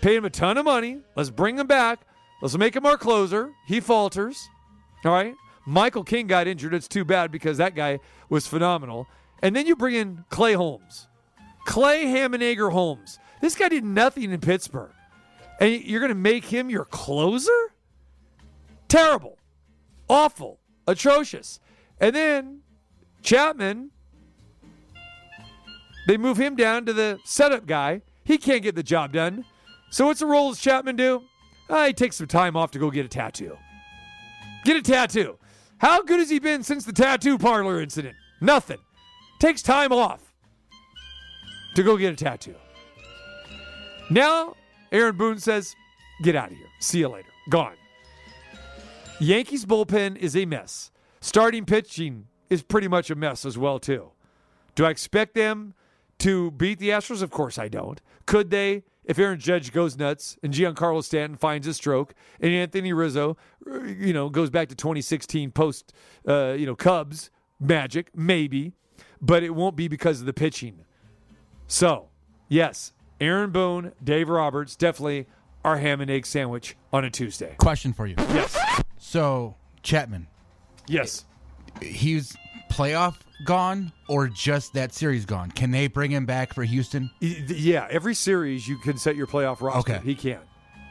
Pay 0.00 0.16
him 0.16 0.24
a 0.24 0.30
ton 0.30 0.58
of 0.58 0.64
money. 0.64 0.98
Let's 1.16 1.30
bring 1.30 1.58
him 1.58 1.66
back. 1.66 2.00
Let's 2.42 2.56
make 2.58 2.76
him 2.76 2.84
our 2.84 2.98
closer. 2.98 3.52
He 3.66 3.80
falters. 3.80 4.48
All 5.04 5.12
right. 5.12 5.34
Michael 5.66 6.04
King 6.04 6.26
got 6.26 6.46
injured. 6.46 6.74
It's 6.74 6.88
too 6.88 7.04
bad 7.04 7.30
because 7.30 7.58
that 7.58 7.74
guy 7.74 8.00
was 8.28 8.46
phenomenal. 8.46 9.06
And 9.42 9.56
then 9.56 9.66
you 9.66 9.76
bring 9.76 9.94
in 9.94 10.24
Clay 10.28 10.52
Holmes. 10.52 11.08
Clay 11.64 12.04
Hammenager 12.04 12.70
Holmes. 12.70 13.18
This 13.40 13.54
guy 13.54 13.68
did 13.68 13.84
nothing 13.84 14.30
in 14.30 14.40
Pittsburgh. 14.40 14.92
And 15.60 15.82
you're 15.84 16.00
going 16.00 16.10
to 16.10 16.14
make 16.14 16.44
him 16.44 16.68
your 16.68 16.84
closer? 16.84 17.73
Terrible. 18.94 19.38
Awful. 20.08 20.60
Atrocious. 20.86 21.58
And 21.98 22.14
then 22.14 22.60
Chapman, 23.22 23.90
they 26.06 26.16
move 26.16 26.36
him 26.36 26.54
down 26.54 26.86
to 26.86 26.92
the 26.92 27.18
setup 27.24 27.66
guy. 27.66 28.02
He 28.22 28.38
can't 28.38 28.62
get 28.62 28.76
the 28.76 28.84
job 28.84 29.12
done. 29.12 29.46
So 29.90 30.06
what's 30.06 30.20
the 30.20 30.26
role 30.26 30.50
does 30.50 30.60
Chapman 30.60 30.94
do? 30.94 31.24
Ah, 31.68 31.86
he 31.86 31.92
takes 31.92 32.14
some 32.14 32.28
time 32.28 32.56
off 32.56 32.70
to 32.70 32.78
go 32.78 32.88
get 32.88 33.04
a 33.04 33.08
tattoo. 33.08 33.58
Get 34.64 34.76
a 34.76 34.82
tattoo. 34.82 35.38
How 35.78 36.00
good 36.00 36.20
has 36.20 36.30
he 36.30 36.38
been 36.38 36.62
since 36.62 36.84
the 36.84 36.92
tattoo 36.92 37.36
parlor 37.36 37.80
incident? 37.80 38.14
Nothing. 38.40 38.78
Takes 39.40 39.60
time 39.60 39.92
off 39.92 40.32
to 41.74 41.82
go 41.82 41.96
get 41.96 42.12
a 42.12 42.16
tattoo. 42.16 42.54
Now, 44.08 44.54
Aaron 44.92 45.16
Boone 45.16 45.40
says, 45.40 45.74
Get 46.22 46.36
out 46.36 46.52
of 46.52 46.56
here. 46.56 46.68
See 46.78 47.00
you 47.00 47.08
later. 47.08 47.30
Gone. 47.50 47.74
Yankees 49.20 49.64
bullpen 49.64 50.16
is 50.16 50.36
a 50.36 50.44
mess. 50.44 50.90
Starting 51.20 51.64
pitching 51.64 52.26
is 52.50 52.62
pretty 52.62 52.88
much 52.88 53.10
a 53.10 53.14
mess 53.14 53.44
as 53.44 53.56
well, 53.56 53.78
too. 53.78 54.10
Do 54.74 54.84
I 54.84 54.90
expect 54.90 55.34
them 55.34 55.74
to 56.18 56.50
beat 56.50 56.78
the 56.78 56.90
Astros? 56.90 57.22
Of 57.22 57.30
course 57.30 57.58
I 57.58 57.68
don't. 57.68 58.00
Could 58.26 58.50
they? 58.50 58.82
If 59.04 59.18
Aaron 59.18 59.38
Judge 59.38 59.70
goes 59.70 59.98
nuts 59.98 60.38
and 60.42 60.52
Giancarlo 60.52 61.04
Stanton 61.04 61.36
finds 61.36 61.66
a 61.66 61.74
stroke 61.74 62.14
and 62.40 62.52
Anthony 62.52 62.92
Rizzo, 62.94 63.36
you 63.86 64.14
know, 64.14 64.30
goes 64.30 64.48
back 64.48 64.68
to 64.68 64.74
2016 64.74 65.50
post, 65.50 65.92
uh, 66.26 66.54
you 66.58 66.64
know, 66.64 66.74
Cubs 66.74 67.30
magic, 67.60 68.10
maybe, 68.16 68.72
but 69.20 69.42
it 69.42 69.50
won't 69.50 69.76
be 69.76 69.88
because 69.88 70.20
of 70.20 70.26
the 70.26 70.32
pitching. 70.32 70.84
So, 71.66 72.08
yes, 72.48 72.94
Aaron 73.20 73.50
Boone, 73.50 73.92
Dave 74.02 74.30
Roberts, 74.30 74.74
definitely 74.74 75.26
our 75.64 75.76
ham 75.76 76.00
and 76.00 76.10
egg 76.10 76.24
sandwich 76.24 76.74
on 76.90 77.04
a 77.04 77.10
Tuesday. 77.10 77.56
Question 77.58 77.92
for 77.92 78.06
you. 78.06 78.14
Yes. 78.18 78.56
So 79.14 79.54
Chapman, 79.84 80.26
Yes. 80.88 81.24
he's 81.80 82.36
playoff 82.68 83.14
gone 83.44 83.92
or 84.08 84.26
just 84.26 84.72
that 84.74 84.92
series 84.92 85.24
gone? 85.24 85.52
Can 85.52 85.70
they 85.70 85.86
bring 85.86 86.10
him 86.10 86.26
back 86.26 86.52
for 86.52 86.64
Houston? 86.64 87.08
Yeah, 87.20 87.86
every 87.90 88.16
series 88.16 88.66
you 88.66 88.76
can 88.76 88.98
set 88.98 89.14
your 89.14 89.28
playoff 89.28 89.60
roster. 89.60 89.92
Okay. 89.94 90.04
He 90.04 90.16
can. 90.16 90.40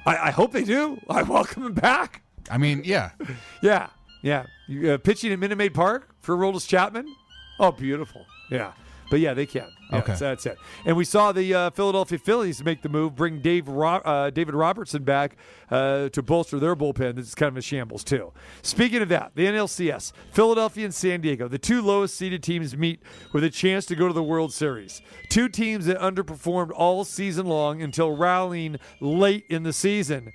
I, 0.05 0.15
I 0.29 0.31
hope 0.31 0.53
they 0.53 0.63
do. 0.63 1.01
I 1.09 1.23
welcome 1.23 1.65
him 1.65 1.73
back. 1.73 2.21
I 2.49 2.57
mean, 2.57 2.83
yeah. 2.85 3.09
Yeah, 3.61 3.87
yeah. 4.21 4.45
You, 4.69 4.91
uh, 4.93 4.97
pitching 4.99 5.33
at 5.33 5.39
Minute 5.39 5.57
Maid 5.57 5.73
Park 5.73 6.15
for 6.21 6.37
Roldis 6.37 6.65
Chapman. 6.65 7.13
Oh, 7.59 7.73
beautiful. 7.73 8.25
Yeah, 8.49 8.71
but 9.13 9.20
yeah, 9.20 9.36
they 9.36 9.46
can. 9.46 9.67
Yeah, 9.91 10.00
Okay. 10.00 10.15
so 10.15 10.25
that's 10.29 10.43
it. 10.48 10.58
And 10.88 10.98
we 10.98 11.05
saw 11.05 11.32
the 11.32 11.53
uh, 11.53 11.70
Philadelphia 11.70 12.17
Phillies 12.17 12.63
make 12.63 12.82
the 12.82 12.89
move, 12.89 13.15
bring 13.15 13.41
Dave 13.41 13.67
Ro- 13.67 13.98
uh, 14.03 14.32
David 14.32 14.55
Robertson 14.55 15.03
back 15.03 15.36
uh, 15.70 16.10
to 16.10 16.24
bolster 16.24 16.58
their 16.58 16.75
bullpen. 16.75 17.13
This 17.17 17.27
is 17.27 17.36
kind 17.36 17.50
of 17.50 17.58
a 17.58 17.62
shambles 17.62 18.03
too. 18.03 18.34
Speaking 18.63 19.03
of 19.03 19.10
that, 19.10 19.34
the 19.36 19.46
NLCS, 19.46 20.13
Philadelphia 20.32 20.86
and 20.86 20.96
San 20.96 21.22
Diego, 21.22 21.48
the 21.48 21.60
two 21.60 21.84
lowest 21.84 22.15
seeded 22.15 22.41
teams 22.41 22.75
meet 22.75 23.03
with 23.34 23.43
a 23.43 23.51
chance 23.51 23.86
to 23.86 23.96
go 23.96 24.08
to 24.08 24.13
the 24.15 24.24
World 24.24 24.51
Series. 24.51 25.03
Two 25.29 25.48
teams 25.48 25.86
that 25.86 26.00
underperformed 26.00 26.72
all 26.74 27.03
season 27.05 27.46
long 27.46 27.84
until 27.84 28.17
rallying 28.17 28.77
late 29.00 29.46
in 29.48 29.62
the 29.62 29.74
season. 29.74 30.34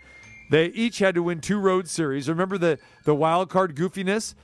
They 0.51 0.67
each 0.67 1.01
had 1.01 1.17
to 1.17 1.23
win 1.25 1.41
two 1.41 1.59
road 1.59 1.89
series. 1.89 2.29
Remember 2.29 2.57
the 2.59 2.79
the 3.05 3.15
wild 3.17 3.51
card 3.51 3.75
goofiness 3.75 4.35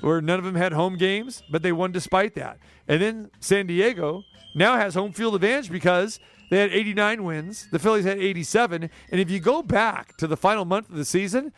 where 0.00 0.20
none 0.20 0.38
of 0.38 0.44
them 0.44 0.54
had 0.54 0.72
home 0.72 0.96
games, 0.96 1.42
but 1.50 1.62
they 1.62 1.72
won 1.72 1.92
despite 1.92 2.34
that. 2.34 2.58
And 2.86 3.00
then 3.00 3.30
San 3.40 3.66
Diego 3.66 4.24
now 4.54 4.76
has 4.76 4.94
home 4.94 5.12
field 5.12 5.34
advantage 5.34 5.70
because 5.70 6.20
they 6.50 6.58
had 6.58 6.70
89 6.70 7.24
wins. 7.24 7.68
The 7.70 7.78
Phillies 7.78 8.04
had 8.04 8.18
87. 8.18 8.90
And 9.10 9.20
if 9.20 9.30
you 9.30 9.40
go 9.40 9.62
back 9.62 10.16
to 10.18 10.26
the 10.26 10.36
final 10.36 10.64
month 10.64 10.90
of 10.90 10.96
the 10.96 11.04
season, 11.04 11.52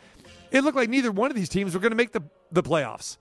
it 0.51 0.63
looked 0.63 0.77
like 0.77 0.89
neither 0.89 1.11
one 1.11 1.29
of 1.29 1.35
these 1.35 1.49
teams 1.49 1.73
were 1.73 1.79
going 1.79 1.91
to 1.91 1.97
make 1.97 2.13
the, 2.13 2.23
the 2.51 2.63
playoffs. 2.63 3.17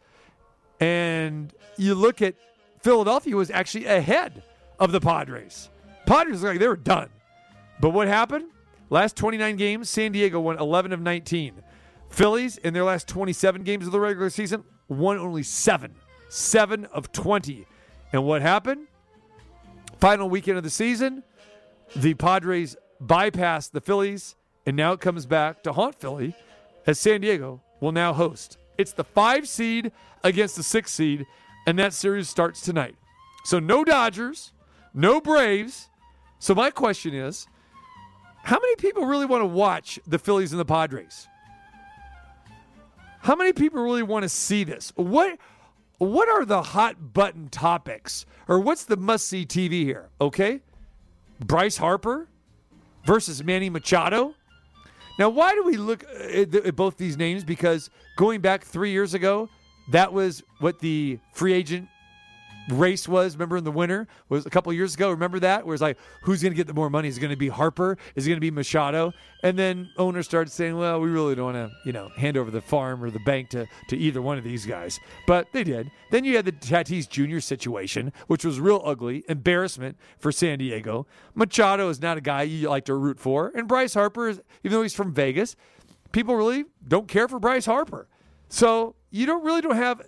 And 0.81 1.53
you 1.77 1.95
look 1.95 2.23
at 2.23 2.37
Philadelphia 2.83 3.35
was 3.35 3.51
actually 3.51 3.87
ahead 3.87 4.43
of 4.79 4.93
the 4.93 5.01
Padres. 5.01 5.71
Padres 6.07 6.43
looked 6.43 6.55
like 6.55 6.61
they 6.61 6.69
were 6.69 6.77
done. 6.77 7.09
But 7.81 7.91
what 7.91 8.09
happened? 8.09 8.51
Last 8.89 9.17
29 9.17 9.57
games, 9.57 9.91
San 9.91 10.13
Diego 10.13 10.39
won 10.39 10.59
11 10.59 10.93
of 10.93 11.01
19. 11.01 11.63
Phillies, 12.09 12.57
in 12.59 12.73
their 12.73 12.85
last 12.85 13.09
27 13.09 13.65
games 13.65 13.87
of 13.87 13.93
the 13.93 13.99
regular 13.99 14.31
season, 14.31 14.65
won 14.89 15.19
only 15.19 15.43
seven. 15.43 15.95
Seven 16.29 16.87
of 16.87 17.13
20. 17.13 17.67
And 18.13 18.25
what 18.25 18.43
happened? 18.43 18.87
Final 20.01 20.29
weekend 20.29 20.59
of 20.59 20.65
the 20.65 20.71
season, 20.71 21.23
the 21.95 22.15
Padres 22.15 22.77
bypassed 23.03 23.71
the 23.71 23.81
Phillies, 23.81 24.35
and 24.67 24.77
now 24.77 24.93
it 24.93 25.01
comes 25.01 25.25
back 25.27 25.63
to 25.63 25.73
haunt 25.73 25.95
Philly 25.95 26.35
as 26.87 26.99
San 26.99 27.21
Diego 27.23 27.63
will 27.81 27.93
now 27.93 28.13
host. 28.13 28.59
It's 28.79 28.93
the 28.93 29.05
five 29.05 29.49
seed 29.49 29.93
against 30.23 30.57
the 30.57 30.63
six 30.63 30.93
seed, 30.93 31.27
and 31.67 31.79
that 31.79 31.95
series 31.95 32.29
starts 32.29 32.61
tonight. 32.61 32.97
So 33.45 33.59
no 33.59 33.85
Dodgers, 33.85 34.53
no 34.93 35.21
Braves. 35.21 35.89
So 36.39 36.55
my 36.55 36.71
question 36.71 37.15
is, 37.15 37.47
how 38.43 38.59
many 38.61 38.77
people 38.77 39.07
really 39.07 39.27
want 39.27 39.43
to 39.43 39.47
watch 39.47 39.99
the 40.07 40.19
Phillies 40.19 40.53
and 40.53 40.61
the 40.61 40.65
Padres? 40.65 41.27
How 43.27 43.35
many 43.35 43.53
people 43.53 43.83
really 43.83 44.05
want 44.05 44.23
to 44.23 44.29
see 44.29 44.63
this? 44.63 44.93
What 44.95 45.37
what 45.99 46.29
are 46.29 46.45
the 46.45 46.63
hot 46.63 47.13
button 47.13 47.49
topics 47.49 48.25
or 48.47 48.61
what's 48.61 48.85
the 48.85 48.97
must 48.97 49.27
see 49.27 49.45
TV 49.45 49.83
here? 49.83 50.11
Okay? 50.21 50.61
Bryce 51.41 51.77
Harper 51.77 52.29
versus 53.05 53.43
Manny 53.43 53.69
Machado. 53.69 54.37
Now, 55.19 55.31
why 55.31 55.57
do 55.57 55.65
we 55.65 55.77
look 55.77 56.05
uh, 56.05 56.23
at, 56.23 56.55
at 56.55 56.77
both 56.77 56.99
these 56.99 57.17
names? 57.17 57.43
Because 57.43 57.91
going 58.15 58.43
back 58.43 58.63
three 58.63 58.93
years 58.93 59.13
ago, 59.13 59.49
that 59.91 60.13
was 60.13 60.45
what 60.61 60.79
the 60.79 61.19
free 61.33 61.53
agent 61.53 61.89
race 62.71 63.09
was. 63.09 63.35
Remember 63.35 63.57
in 63.57 63.65
the 63.65 63.73
winter 63.73 64.07
was 64.29 64.47
a 64.47 64.51
couple 64.51 64.73
years 64.73 64.95
ago. 64.95 65.11
Remember 65.11 65.39
that 65.41 65.67
where 65.67 65.75
it's 65.75 65.83
like, 65.83 65.99
who's 66.23 66.43
going 66.43 66.53
to 66.53 66.57
get 66.57 66.67
the 66.67 66.75
more 66.75 66.91
money? 66.91 67.09
Is 67.09 67.17
it 67.17 67.21
going 67.21 67.31
to 67.31 67.37
be 67.37 67.49
Harper? 67.49 67.99
Is 68.15 68.27
it 68.27 68.31
going 68.31 68.37
to 68.37 68.41
be 68.41 68.51
Machado? 68.51 69.13
And 69.43 69.59
then 69.59 69.91
owners 69.97 70.27
started 70.27 70.51
saying, 70.51 70.77
well, 70.77 71.01
we 71.01 71.09
really 71.09 71.35
don't 71.35 71.55
want 71.55 71.71
to, 71.71 71.77
you 71.85 71.93
know, 71.93 72.09
hand 72.17 72.37
over 72.37 72.51
the 72.51 72.61
farm 72.61 73.03
or 73.03 73.11
the 73.11 73.21
bank 73.21 73.51
to 73.51 73.67
to 73.89 73.97
either 73.97 74.21
one 74.21 74.39
of 74.39 74.45
these 74.45 74.67
guys. 74.67 74.99
But 75.27 75.53
they 75.53 75.65
did. 75.65 75.91
Then 76.11 76.25
you 76.25 76.37
had 76.37 76.45
the 76.45 76.53
Tatis 76.53 77.09
Jr. 77.09 77.41
situation, 77.41 78.13
which 78.27 78.45
was 78.45 78.61
real 78.61 78.83
ugly, 78.85 79.25
embarrassment 79.29 79.97
for 80.19 80.33
San 80.33 80.59
Diego. 80.59 81.07
Machado 81.35 81.89
is 81.89 82.01
not 82.01 82.17
a 82.17 82.21
guy 82.21 82.43
you 82.43 82.69
like 82.69 82.85
to 82.87 82.95
root 82.95 83.19
for, 83.19 83.53
and 83.55 83.69
Bryce 83.69 83.95
Harper 83.95 84.29
is, 84.29 84.41
even 84.65 84.77
though 84.77 84.83
he's 84.83 84.95
from 84.95 85.13
Vegas, 85.13 85.57
people 86.13 86.35
really 86.37 86.65
don't 86.87 87.09
care 87.09 87.29
for 87.29 87.39
Bryce 87.39 87.67
Harper. 87.67 88.09
So 88.49 88.95
you 89.11 89.27
don't 89.27 89.45
really 89.45 89.61
don't 89.61 89.77
have 89.77 90.03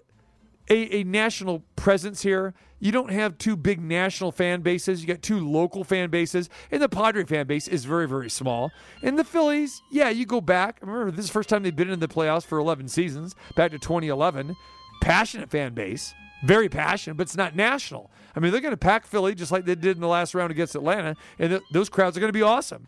a, 0.70 1.00
a 1.00 1.04
national 1.04 1.64
presence 1.76 2.22
here. 2.22 2.54
You 2.80 2.92
don't 2.92 3.10
have 3.10 3.38
two 3.38 3.56
big 3.56 3.80
national 3.80 4.30
fan 4.30 4.60
bases. 4.60 5.00
You 5.00 5.08
got 5.08 5.22
two 5.22 5.40
local 5.46 5.82
fan 5.82 6.10
bases, 6.10 6.48
and 6.70 6.80
the 6.80 6.88
Padre 6.88 7.24
fan 7.24 7.46
base 7.46 7.66
is 7.66 7.84
very, 7.84 8.06
very 8.06 8.30
small. 8.30 8.70
And 9.02 9.18
the 9.18 9.24
Phillies, 9.24 9.82
yeah, 9.90 10.10
you 10.10 10.26
go 10.26 10.40
back. 10.40 10.78
Remember, 10.80 11.10
this 11.10 11.24
is 11.24 11.26
the 11.26 11.32
first 11.32 11.48
time 11.48 11.64
they've 11.64 11.74
been 11.74 11.90
in 11.90 12.00
the 12.00 12.08
playoffs 12.08 12.44
for 12.46 12.58
11 12.58 12.88
seasons, 12.88 13.34
back 13.56 13.72
to 13.72 13.78
2011. 13.78 14.54
Passionate 15.00 15.50
fan 15.50 15.74
base, 15.74 16.14
very 16.44 16.68
passionate, 16.68 17.16
but 17.16 17.22
it's 17.22 17.36
not 17.36 17.56
national. 17.56 18.10
I 18.36 18.40
mean, 18.40 18.52
they're 18.52 18.60
going 18.60 18.72
to 18.72 18.76
pack 18.76 19.06
Philly 19.06 19.34
just 19.34 19.50
like 19.50 19.64
they 19.64 19.74
did 19.74 19.96
in 19.96 20.00
the 20.00 20.08
last 20.08 20.34
round 20.34 20.52
against 20.52 20.74
Atlanta, 20.76 21.16
and 21.38 21.50
th- 21.50 21.62
those 21.72 21.88
crowds 21.88 22.16
are 22.16 22.20
going 22.20 22.32
to 22.32 22.38
be 22.38 22.42
awesome. 22.42 22.86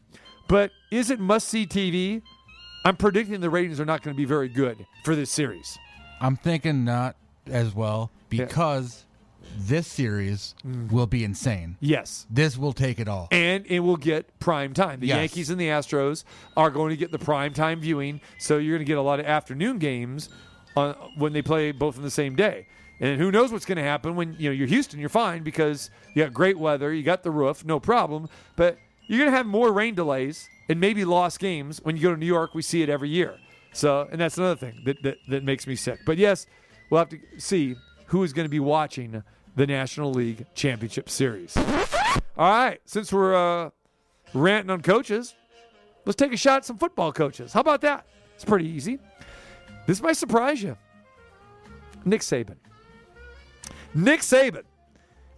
But 0.48 0.70
is 0.90 1.10
it 1.10 1.18
must 1.18 1.48
see 1.48 1.66
TV? 1.66 2.22
I'm 2.84 2.96
predicting 2.96 3.40
the 3.40 3.50
ratings 3.50 3.80
are 3.80 3.84
not 3.84 4.02
going 4.02 4.14
to 4.14 4.18
be 4.18 4.24
very 4.24 4.48
good 4.48 4.86
for 5.04 5.14
this 5.14 5.30
series. 5.30 5.78
I'm 6.20 6.36
thinking 6.36 6.84
not 6.84 7.16
as 7.46 7.74
well 7.74 8.10
because 8.28 9.04
this 9.58 9.86
series 9.88 10.54
Mm. 10.64 10.92
will 10.92 11.06
be 11.06 11.24
insane. 11.24 11.76
Yes. 11.80 12.26
This 12.30 12.56
will 12.56 12.72
take 12.72 12.98
it 13.00 13.08
all. 13.08 13.26
and 13.32 13.66
it 13.66 13.80
will 13.80 13.96
get 13.96 14.38
prime 14.38 14.72
time. 14.74 15.00
The 15.00 15.08
Yes. 15.08 15.16
Yankees 15.16 15.50
and 15.50 15.60
the 15.60 15.66
Astros 15.66 16.24
are 16.56 16.70
going 16.70 16.90
to 16.90 16.96
get 16.96 17.10
the 17.10 17.18
prime 17.18 17.52
time 17.52 17.80
viewing, 17.80 18.20
so 18.38 18.58
you're 18.58 18.76
going 18.76 18.86
to 18.86 18.88
get 18.90 18.98
a 18.98 19.02
lot 19.02 19.18
of 19.18 19.26
afternoon 19.26 19.78
games 19.78 20.28
on, 20.76 20.94
when 21.16 21.32
they 21.32 21.42
play 21.42 21.72
both 21.72 21.96
in 21.96 22.02
the 22.02 22.10
same 22.10 22.36
day. 22.36 22.66
And 23.00 23.18
who 23.20 23.32
knows 23.32 23.50
what's 23.50 23.64
going 23.64 23.76
to 23.78 23.82
happen 23.82 24.14
when 24.14 24.36
you 24.38 24.50
know 24.50 24.52
you're 24.54 24.68
Houston? 24.68 25.00
You're 25.00 25.08
fine 25.08 25.42
because 25.42 25.90
you 26.14 26.22
got 26.22 26.32
great 26.32 26.58
weather, 26.58 26.92
you 26.92 27.02
got 27.02 27.22
the 27.24 27.30
roof, 27.30 27.64
no 27.64 27.80
problem. 27.80 28.28
But 28.56 28.78
you're 29.08 29.18
going 29.18 29.30
to 29.30 29.36
have 29.36 29.46
more 29.46 29.72
rain 29.72 29.94
delays 29.96 30.48
and 30.68 30.78
maybe 30.78 31.04
lost 31.04 31.40
games 31.40 31.80
when 31.82 31.96
you 31.96 32.02
go 32.02 32.10
to 32.12 32.16
New 32.20 32.26
York. 32.26 32.54
We 32.54 32.62
see 32.62 32.82
it 32.82 32.88
every 32.88 33.08
year. 33.08 33.36
So, 33.72 34.06
and 34.12 34.20
that's 34.20 34.36
another 34.38 34.54
thing 34.56 34.82
that 34.84 35.02
that, 35.02 35.16
that 35.28 35.42
makes 35.44 35.66
me 35.66 35.74
sick. 35.76 36.00
But 36.06 36.18
yes, 36.18 36.46
we'll 36.90 36.98
have 36.98 37.08
to 37.08 37.18
see 37.38 37.76
who 38.06 38.22
is 38.22 38.32
going 38.32 38.44
to 38.44 38.50
be 38.50 38.60
watching 38.60 39.22
the 39.56 39.66
National 39.66 40.12
League 40.12 40.46
Championship 40.54 41.08
Series. 41.08 41.56
All 41.56 42.50
right, 42.50 42.80
since 42.84 43.12
we're 43.12 43.34
uh, 43.34 43.70
ranting 44.34 44.70
on 44.70 44.82
coaches, 44.82 45.34
let's 46.04 46.16
take 46.16 46.32
a 46.32 46.36
shot 46.36 46.58
at 46.58 46.64
some 46.64 46.78
football 46.78 47.12
coaches. 47.12 47.52
How 47.52 47.60
about 47.60 47.80
that? 47.82 48.06
It's 48.34 48.44
pretty 48.44 48.66
easy. 48.66 48.98
This 49.86 50.02
might 50.02 50.16
surprise 50.16 50.62
you. 50.62 50.76
Nick 52.04 52.22
Saban. 52.22 52.56
Nick 53.94 54.20
Saban. 54.20 54.62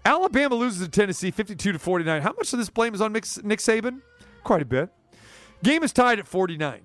Alabama 0.04 0.54
loses 0.54 0.84
to 0.84 0.90
Tennessee 0.90 1.30
52 1.30 1.72
to 1.72 1.78
49. 1.78 2.22
How 2.22 2.32
much 2.32 2.52
of 2.52 2.58
this 2.58 2.70
blame 2.70 2.94
is 2.94 3.00
on 3.00 3.12
Nick, 3.12 3.24
Saban? 3.24 4.02
Quite 4.42 4.62
a 4.62 4.64
bit. 4.64 4.90
Game 5.62 5.82
is 5.82 5.92
tied 5.92 6.18
at 6.18 6.26
49. 6.26 6.82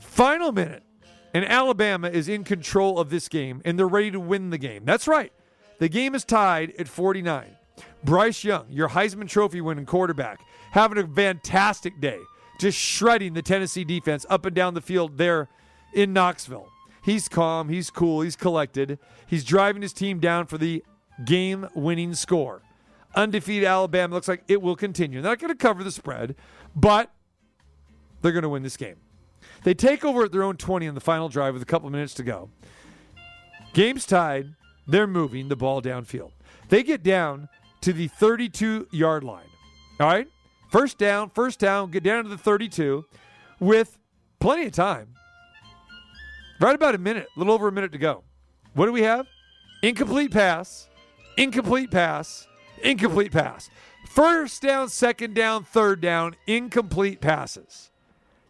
Final 0.00 0.52
minute, 0.52 0.82
and 1.36 1.44
Alabama 1.44 2.08
is 2.08 2.30
in 2.30 2.44
control 2.44 2.98
of 2.98 3.10
this 3.10 3.28
game, 3.28 3.60
and 3.66 3.78
they're 3.78 3.86
ready 3.86 4.10
to 4.10 4.18
win 4.18 4.48
the 4.48 4.56
game. 4.56 4.86
That's 4.86 5.06
right. 5.06 5.34
The 5.78 5.90
game 5.90 6.14
is 6.14 6.24
tied 6.24 6.72
at 6.78 6.88
49. 6.88 7.54
Bryce 8.02 8.42
Young, 8.42 8.64
your 8.70 8.88
Heisman 8.88 9.28
Trophy 9.28 9.60
winning 9.60 9.84
quarterback, 9.84 10.40
having 10.70 10.96
a 10.96 11.06
fantastic 11.06 12.00
day, 12.00 12.20
just 12.58 12.78
shredding 12.78 13.34
the 13.34 13.42
Tennessee 13.42 13.84
defense 13.84 14.24
up 14.30 14.46
and 14.46 14.56
down 14.56 14.72
the 14.72 14.80
field 14.80 15.18
there 15.18 15.50
in 15.92 16.14
Knoxville. 16.14 16.68
He's 17.04 17.28
calm, 17.28 17.68
he's 17.68 17.90
cool, 17.90 18.22
he's 18.22 18.34
collected. 18.34 18.98
He's 19.26 19.44
driving 19.44 19.82
his 19.82 19.92
team 19.92 20.20
down 20.20 20.46
for 20.46 20.56
the 20.56 20.82
game 21.26 21.68
winning 21.74 22.14
score. 22.14 22.62
Undefeated 23.14 23.66
Alabama 23.66 24.14
looks 24.14 24.28
like 24.28 24.42
it 24.48 24.62
will 24.62 24.74
continue. 24.74 25.20
They're 25.20 25.32
not 25.32 25.38
going 25.38 25.52
to 25.52 25.54
cover 25.54 25.84
the 25.84 25.90
spread, 25.90 26.34
but 26.74 27.12
they're 28.22 28.32
going 28.32 28.42
to 28.42 28.48
win 28.48 28.62
this 28.62 28.78
game. 28.78 28.96
They 29.66 29.74
take 29.74 30.04
over 30.04 30.22
at 30.22 30.30
their 30.30 30.44
own 30.44 30.56
20 30.56 30.86
on 30.86 30.94
the 30.94 31.00
final 31.00 31.28
drive 31.28 31.54
with 31.54 31.60
a 31.60 31.66
couple 31.66 31.90
minutes 31.90 32.14
to 32.14 32.22
go. 32.22 32.50
Game's 33.72 34.06
tied. 34.06 34.54
They're 34.86 35.08
moving 35.08 35.48
the 35.48 35.56
ball 35.56 35.82
downfield. 35.82 36.30
They 36.68 36.84
get 36.84 37.02
down 37.02 37.48
to 37.80 37.92
the 37.92 38.06
32 38.06 38.86
yard 38.92 39.24
line. 39.24 39.48
All 39.98 40.06
right? 40.06 40.28
First 40.70 40.98
down, 40.98 41.30
first 41.30 41.58
down, 41.58 41.90
get 41.90 42.04
down 42.04 42.22
to 42.22 42.30
the 42.30 42.38
32 42.38 43.06
with 43.58 43.98
plenty 44.38 44.66
of 44.66 44.72
time. 44.72 45.14
Right 46.60 46.76
about 46.76 46.94
a 46.94 46.98
minute, 46.98 47.26
a 47.34 47.38
little 47.40 47.52
over 47.52 47.66
a 47.66 47.72
minute 47.72 47.90
to 47.90 47.98
go. 47.98 48.22
What 48.74 48.86
do 48.86 48.92
we 48.92 49.02
have? 49.02 49.26
Incomplete 49.82 50.30
pass, 50.30 50.88
incomplete 51.36 51.90
pass, 51.90 52.46
incomplete 52.84 53.32
pass. 53.32 53.68
First 54.10 54.62
down, 54.62 54.90
second 54.90 55.34
down, 55.34 55.64
third 55.64 56.00
down, 56.00 56.36
incomplete 56.46 57.20
passes. 57.20 57.90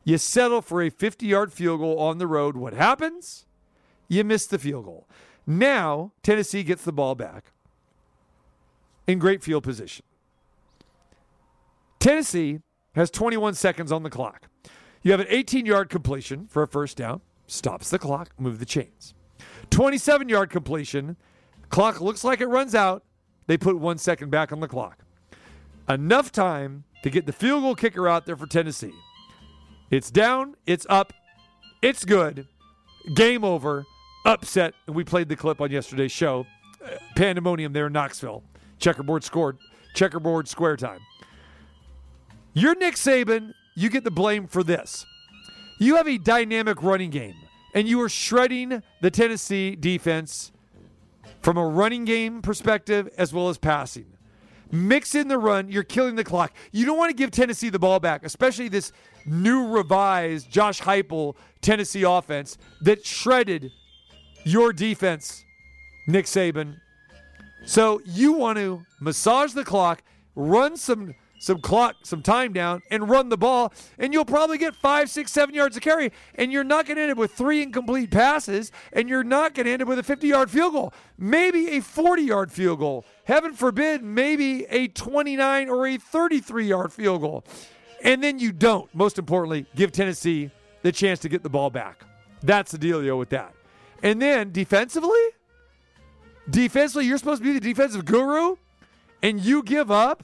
You 0.07 0.19
settle 0.19 0.63
for 0.63 0.81
a 0.81 0.89
50 0.89 1.27
yard 1.27 1.53
field 1.53 1.81
goal 1.81 1.99
on 1.99 2.19
the 2.19 2.29
road. 2.29 2.57
What 2.57 2.73
happens? 2.73 3.45
You 4.07 4.23
miss 4.23 4.47
the 4.47 4.59
field 4.59 4.85
goal. 4.85 5.09
Now, 5.49 6.13
Tennessee 6.23 6.63
gets 6.63 6.85
the 6.85 6.93
ball 6.93 7.17
back 7.17 7.47
in 9.09 9.19
great 9.19 9.43
field 9.43 9.65
position. 9.65 10.05
Tennessee 11.99 12.61
has 12.95 13.11
21 13.11 13.55
seconds 13.55 13.91
on 13.91 14.05
the 14.05 14.11
clock. 14.11 14.49
You 15.03 15.11
have 15.11 15.19
an 15.19 15.27
18 15.29 15.67
yard 15.67 15.89
completion 15.89 16.47
for 16.47 16.63
a 16.63 16.69
first 16.69 16.97
down, 16.97 17.21
stops 17.49 17.91
the 17.91 17.99
clock, 17.99 18.31
move 18.39 18.61
the 18.61 18.65
chains. 18.65 19.13
27 19.71 20.29
yard 20.29 20.51
completion, 20.51 21.17
clock 21.69 22.01
looks 22.01 22.23
like 22.23 22.41
it 22.41 22.47
runs 22.47 22.77
out. 22.77 23.03
They 23.49 23.59
put 23.59 23.77
one 23.77 23.99
second 23.99 24.31
back 24.31 24.53
on 24.53 24.61
the 24.61 24.69
clock. 24.69 25.01
Enough 25.89 26.31
time 26.31 26.85
to 27.03 27.11
get 27.11 27.27
the 27.27 27.33
field 27.33 27.63
goal 27.65 27.75
kicker 27.75 28.07
out 28.07 28.25
there 28.25 28.37
for 28.37 28.47
Tennessee. 28.47 28.95
It's 29.91 30.11
down, 30.11 30.57
it's 30.67 30.87
up, 30.89 31.13
it's 31.81 32.05
good. 32.05 32.49
Game 33.15 33.45
over, 33.45 33.85
upset. 34.25 34.75
And 34.87 34.97
we 34.97 35.05
played 35.05 35.29
the 35.29 35.37
clip 35.37 35.61
on 35.61 35.71
yesterday's 35.71 36.13
show. 36.13 36.47
Uh, 36.85 36.97
Pandemonium 37.15 37.73
there 37.73 37.87
in 37.87 37.93
Knoxville. 37.93 38.43
Checkerboard 38.79 39.23
scored. 39.23 39.59
Checkerboard 39.95 40.49
square 40.49 40.77
time. 40.77 41.01
You're 42.53 42.75
Nick 42.75 42.95
Saban. 42.95 43.53
You 43.75 43.89
get 43.89 44.05
the 44.05 44.11
blame 44.11 44.47
for 44.47 44.65
this. 44.65 45.07
You 45.79 45.97
have 45.97 46.09
a 46.09 46.19
dynamic 46.19 46.83
running 46.83 47.11
game, 47.11 47.37
and 47.75 47.87
you 47.87 48.01
are 48.01 48.09
shredding 48.09 48.83
the 49.03 49.11
Tennessee 49.11 49.77
defense 49.77 50.53
from 51.43 51.59
a 51.59 51.67
running 51.67 52.05
game 52.05 52.43
perspective 52.43 53.09
as 53.19 53.33
well 53.33 53.49
as 53.49 53.59
passing. 53.59 54.07
Mix 54.73 55.15
in 55.15 55.29
the 55.29 55.39
run, 55.39 55.71
you're 55.71 55.85
killing 55.85 56.17
the 56.17 56.25
clock. 56.25 56.53
You 56.73 56.87
don't 56.87 56.99
want 56.99 57.11
to 57.11 57.15
give 57.15 57.31
Tennessee 57.31 57.69
the 57.69 57.79
ball 57.79 58.01
back, 58.01 58.25
especially 58.25 58.69
this 58.69 58.91
new 59.27 59.69
revised 59.69 60.51
Josh 60.51 60.81
Heupel 60.81 61.35
Tennessee 61.61 62.03
offense 62.03 62.59
that 62.83 63.05
shredded 63.05 63.73
your 64.45 64.73
defense, 64.73 65.45
Nick 66.07 66.27
Saban. 66.27 66.77
So 67.65 68.01
you 68.05 68.33
want 68.33 68.59
to 68.59 68.85
massage 69.01 69.53
the 69.53 69.65
clock, 69.65 70.03
run 70.35 70.77
some 70.77 71.15
some 71.39 71.61
clock, 71.61 71.97
some 72.03 72.23
time 72.23 72.53
down, 72.53 72.83
and 72.91 73.09
run 73.09 73.29
the 73.29 73.37
ball, 73.37 73.73
and 73.99 74.13
you'll 74.13 74.25
probably 74.25 74.59
get 74.59 74.75
five, 74.75 75.11
six, 75.11 75.31
seven 75.33 75.55
yards 75.55 75.77
of 75.77 75.83
carry, 75.83 76.11
and 76.35 76.51
you're 76.51 76.65
not 76.65 76.87
going 76.87 76.97
to 76.97 77.03
end 77.03 77.13
up 77.13 77.19
with 77.19 77.33
three 77.33 77.63
incomplete 77.63 78.11
passes, 78.11 78.73
and 78.93 79.09
you're 79.09 79.25
not 79.25 79.55
going 79.55 79.67
to 79.67 79.73
end 79.73 79.83
up 79.83 79.89
with 79.89 79.99
a 79.99 80.03
50 80.03 80.27
yard 80.27 80.51
field 80.51 80.73
goal, 80.73 80.95
maybe 81.19 81.77
a 81.77 81.81
40 81.81 82.23
yard 82.23 82.51
field 82.51 82.79
goal. 82.79 83.05
Heaven 83.25 83.53
forbid, 83.53 84.03
maybe 84.03 84.65
a 84.67 84.89
29 84.89 85.69
or 85.69 85.87
a 85.87 85.99
33 85.99 86.67
yard 86.67 86.93
field 86.93 87.21
goal. 87.21 87.45
And 88.07 88.23
then 88.23 88.39
you 88.39 88.53
don't, 88.53 88.93
most 88.95 89.19
importantly, 89.19 89.67
give 89.75 89.91
Tennessee 89.91 90.51
the 90.83 90.93
chance 90.93 91.19
to 91.21 91.29
get 91.29 91.43
the 91.43 91.51
ball 91.51 91.71
back. 91.71 92.05
That's 92.41 92.71
the 92.71 92.79
dealio 92.79 93.19
with 93.19 93.31
that. 93.31 93.53
And 94.03 94.23
then 94.23 94.53
defensively, 94.53 95.19
defensively, 96.49 97.07
you're 97.07 97.19
supposed 97.19 97.43
to 97.43 97.45
be 97.45 97.53
the 97.53 97.61
defensive 97.61 98.05
guru, 98.05 98.57
and 99.23 99.41
you 99.41 99.63
give 99.65 99.91
up 99.91 100.23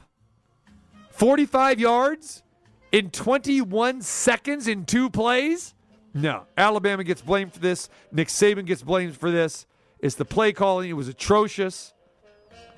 45 1.10 1.80
yards 1.80 2.44
in 2.92 3.10
21 3.10 4.00
seconds 4.02 4.68
in 4.68 4.84
two 4.84 5.10
plays? 5.10 5.74
No. 6.14 6.44
Alabama 6.56 7.02
gets 7.02 7.20
blamed 7.20 7.52
for 7.52 7.58
this. 7.58 7.88
Nick 8.12 8.28
Saban 8.28 8.64
gets 8.64 8.82
blamed 8.82 9.16
for 9.16 9.30
this. 9.30 9.66
It's 9.98 10.14
the 10.14 10.24
play 10.24 10.52
calling. 10.52 10.88
It 10.88 10.92
was 10.92 11.08
atrocious. 11.08 11.94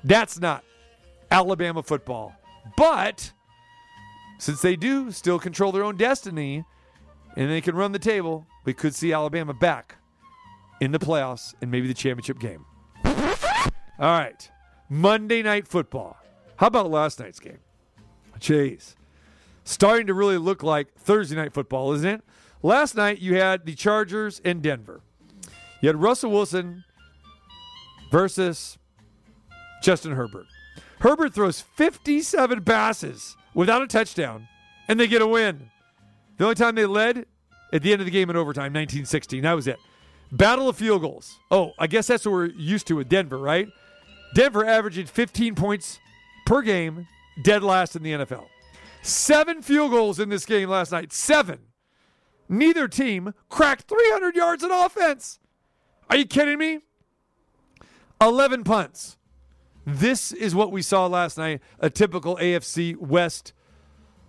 That's 0.03 0.39
not 0.39 0.63
Alabama 1.29 1.83
football. 1.83 2.33
But 2.75 3.33
since 4.37 4.61
they 4.61 4.75
do 4.75 5.11
still 5.11 5.39
control 5.39 5.71
their 5.71 5.83
own 5.83 5.97
destiny 5.97 6.65
and 7.35 7.49
they 7.49 7.61
can 7.61 7.75
run 7.75 7.91
the 7.91 7.99
table, 7.99 8.45
we 8.63 8.73
could 8.73 8.95
see 8.95 9.13
Alabama 9.13 9.53
back 9.53 9.95
in 10.81 10.91
the 10.91 10.99
playoffs 10.99 11.53
and 11.61 11.71
maybe 11.71 11.87
the 11.87 11.93
championship 11.93 12.39
game. 12.39 12.65
All 13.05 14.19
right. 14.19 14.49
Monday 14.89 15.41
night 15.41 15.67
football. 15.67 16.17
How 16.57 16.67
about 16.67 16.89
last 16.89 17.19
night's 17.19 17.39
game? 17.39 17.59
Jeez. 18.39 18.95
Starting 19.63 20.07
to 20.07 20.13
really 20.13 20.37
look 20.37 20.63
like 20.63 20.93
Thursday 20.95 21.35
night 21.35 21.53
football, 21.53 21.93
isn't 21.93 22.07
it? 22.07 22.21
Last 22.61 22.95
night 22.95 23.19
you 23.19 23.35
had 23.35 23.65
the 23.65 23.73
Chargers 23.73 24.39
in 24.39 24.61
Denver. 24.61 25.01
You 25.81 25.87
had 25.87 26.01
Russell 26.01 26.31
Wilson 26.31 26.83
versus 28.11 28.77
Justin 29.81 30.13
Herbert. 30.13 30.45
Herbert 30.99 31.33
throws 31.33 31.61
57 31.61 32.63
passes 32.63 33.37
without 33.55 33.81
a 33.81 33.87
touchdown, 33.87 34.47
and 34.87 34.99
they 34.99 35.07
get 35.07 35.23
a 35.23 35.27
win. 35.27 35.71
The 36.37 36.43
only 36.43 36.55
time 36.55 36.75
they 36.75 36.85
led 36.85 37.25
at 37.73 37.81
the 37.81 37.91
end 37.91 38.01
of 38.01 38.05
the 38.05 38.11
game 38.11 38.29
in 38.29 38.35
overtime, 38.35 38.73
1916. 38.73 39.41
That 39.41 39.53
was 39.53 39.67
it. 39.67 39.77
Battle 40.31 40.69
of 40.69 40.77
field 40.77 41.01
goals. 41.01 41.39
Oh, 41.49 41.71
I 41.79 41.87
guess 41.87 42.07
that's 42.07 42.25
what 42.25 42.33
we're 42.33 42.45
used 42.51 42.85
to 42.87 42.97
with 42.97 43.09
Denver, 43.09 43.37
right? 43.37 43.67
Denver 44.35 44.65
averaging 44.65 45.05
15 45.05 45.55
points 45.55 45.99
per 46.45 46.61
game, 46.61 47.07
dead 47.41 47.63
last 47.63 47.95
in 47.95 48.03
the 48.03 48.11
NFL. 48.11 48.45
Seven 49.01 49.61
field 49.61 49.91
goals 49.91 50.19
in 50.19 50.29
this 50.29 50.45
game 50.45 50.69
last 50.69 50.91
night. 50.91 51.13
Seven. 51.13 51.59
Neither 52.49 52.87
team 52.87 53.33
cracked 53.49 53.83
300 53.87 54.35
yards 54.35 54.63
in 54.63 54.71
offense. 54.71 55.39
Are 56.09 56.17
you 56.17 56.25
kidding 56.25 56.57
me? 56.57 56.81
11 58.21 58.63
punts. 58.63 59.17
This 59.85 60.31
is 60.31 60.55
what 60.55 60.71
we 60.71 60.81
saw 60.81 61.05
last 61.05 61.37
night 61.37 61.61
a 61.79 61.89
typical 61.89 62.37
AFC 62.37 62.97
West 62.97 63.53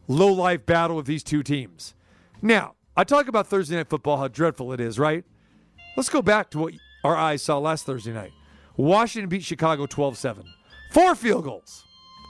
low 0.08 0.32
life 0.32 0.66
battle 0.66 0.98
of 0.98 1.06
these 1.06 1.22
two 1.22 1.42
teams. 1.42 1.94
Now, 2.42 2.74
I 2.96 3.04
talk 3.04 3.28
about 3.28 3.46
Thursday 3.46 3.76
Night 3.76 3.88
Football, 3.88 4.18
how 4.18 4.28
dreadful 4.28 4.72
it 4.72 4.80
is, 4.80 4.98
right? 4.98 5.24
Let's 5.96 6.08
go 6.08 6.22
back 6.22 6.50
to 6.50 6.58
what 6.58 6.74
our 7.04 7.16
eyes 7.16 7.42
saw 7.42 7.58
last 7.58 7.86
Thursday 7.86 8.12
night. 8.12 8.32
Washington 8.76 9.28
beat 9.28 9.44
Chicago 9.44 9.86
12 9.86 10.18
7. 10.18 10.44
Four 10.92 11.14
field 11.14 11.44
goals, 11.44 11.84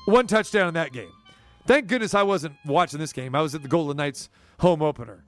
one 0.06 0.26
touchdown 0.26 0.68
in 0.68 0.74
that 0.74 0.92
game. 0.92 1.12
Thank 1.66 1.88
goodness 1.88 2.14
I 2.14 2.22
wasn't 2.22 2.54
watching 2.64 3.00
this 3.00 3.12
game. 3.12 3.34
I 3.34 3.42
was 3.42 3.54
at 3.54 3.62
the 3.62 3.68
Golden 3.68 3.96
Knights 3.96 4.30
home 4.60 4.82
opener. 4.82 5.24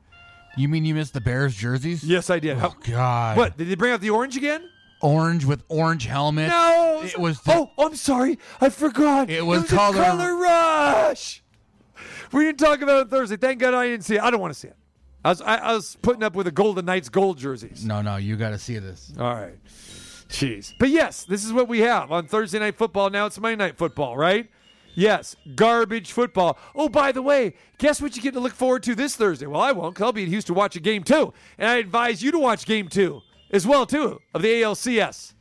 You 0.57 0.69
mean 0.69 0.85
you 0.85 0.95
missed 0.95 1.15
the 1.15 1.21
Bears 1.21 1.55
jerseys? 1.55 2.03
Yes, 2.03 2.31
I 2.31 2.39
did. 2.39 2.59
Oh 2.61 2.75
God! 2.85 3.37
what? 3.37 3.57
Did 3.59 3.69
they 3.69 3.75
bring 3.75 3.93
out 3.93 4.01
the 4.01 4.11
orange 4.11 4.37
again? 4.37 4.69
Orange 5.01 5.45
with 5.45 5.63
orange 5.69 6.07
helmet. 6.07 6.49
No. 6.49 7.03
It 7.05 7.19
was. 7.19 7.41
The, 7.43 7.53
oh, 7.55 7.71
I'm 7.79 7.95
sorry. 7.95 8.39
I 8.61 8.69
forgot. 8.69 9.31
It 9.31 9.47
was 9.47 9.65
a 9.73 9.77
color- 9.77 10.03
color 10.03 10.37
rush. 10.37 11.43
We 12.33 12.45
didn't 12.45 12.59
talk 12.59 12.81
about 12.83 12.97
it 12.97 13.01
on 13.03 13.09
Thursday. 13.09 13.37
Thank 13.37 13.61
God 13.61 13.75
I 13.75 13.87
didn't 13.87 14.05
see 14.05 14.17
it. 14.17 14.23
I 14.23 14.31
don't 14.31 14.41
want 14.41 14.53
to 14.53 14.59
see 14.59 14.69
it. 14.69 14.77
I 15.25 15.29
was 15.31 15.41
I, 15.43 15.57
I 15.57 15.73
was 15.75 15.97
putting 16.03 16.23
up 16.23 16.35
with 16.35 16.47
the 16.47 16.53
Golden 16.53 16.85
Knights 16.85 17.09
gold 17.09 17.39
jerseys. 17.39 17.85
No, 17.85 18.03
no, 18.03 18.17
you 18.17 18.37
got 18.37 18.51
to 18.51 18.59
see 18.59 18.79
this. 18.79 19.13
All 19.19 19.35
right. 19.35 19.59
Jeez. 20.29 20.75
But 20.79 20.91
yes, 20.91 21.25
this 21.25 21.45
is 21.45 21.53
what 21.53 21.69
we 21.69 21.81
have 21.81 22.13
on 22.13 22.27
Thursday 22.27 22.59
night 22.59 22.77
football. 22.77 23.09
Now 23.11 23.27
it's 23.27 23.39
Monday 23.41 23.57
night 23.57 23.79
football, 23.79 24.17
right? 24.17 24.51
Yes, 24.95 25.37
garbage 25.55 26.11
football. 26.13 26.59
Oh, 26.75 26.89
by 26.89 27.13
the 27.13 27.23
way, 27.23 27.55
guess 27.79 28.03
what 28.03 28.17
you 28.17 28.23
get 28.23 28.35
to 28.35 28.41
look 28.41 28.53
forward 28.53 28.83
to 28.83 28.95
this 28.95 29.15
Thursday? 29.17 29.47
Well, 29.47 29.61
I 29.61 29.71
won't, 29.73 29.95
'cause 29.95 30.03
I'll 30.05 30.13
be 30.13 30.25
in 30.25 30.29
Houston 30.29 30.55
watch 30.57 30.75
a 30.77 30.81
game 30.81 31.05
two. 31.05 31.33
And 31.57 31.69
I 31.71 31.77
advise 31.77 32.21
you 32.23 32.31
to 32.33 32.39
watch 32.39 32.67
game 32.67 32.89
two 32.89 33.23
as 33.51 33.67
well, 33.67 33.87
too, 33.87 34.21
of 34.35 34.43
the 34.43 34.49
ALCS. 34.63 35.35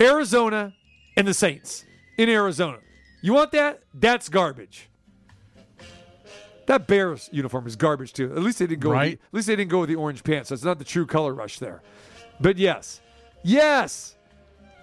Arizona 0.00 0.74
and 1.16 1.26
the 1.26 1.34
Saints 1.34 1.84
in 2.16 2.28
Arizona. 2.28 2.78
You 3.22 3.34
want 3.34 3.52
that? 3.52 3.82
That's 3.92 4.28
garbage. 4.28 4.88
That 6.66 6.86
Bears 6.86 7.28
uniform 7.32 7.66
is 7.66 7.76
garbage 7.76 8.12
too. 8.12 8.32
At 8.32 8.42
least 8.42 8.60
they 8.60 8.66
didn't 8.66 8.80
go. 8.80 8.92
Right. 8.92 9.10
With 9.10 9.18
the, 9.18 9.24
at 9.26 9.34
least 9.34 9.46
they 9.48 9.56
didn't 9.56 9.70
go 9.70 9.80
with 9.80 9.88
the 9.88 9.96
orange 9.96 10.22
pants. 10.22 10.50
That's 10.50 10.62
not 10.62 10.78
the 10.78 10.84
true 10.84 11.04
color 11.04 11.34
rush 11.34 11.58
there. 11.58 11.82
But 12.40 12.58
yes, 12.58 13.00
yes. 13.42 14.16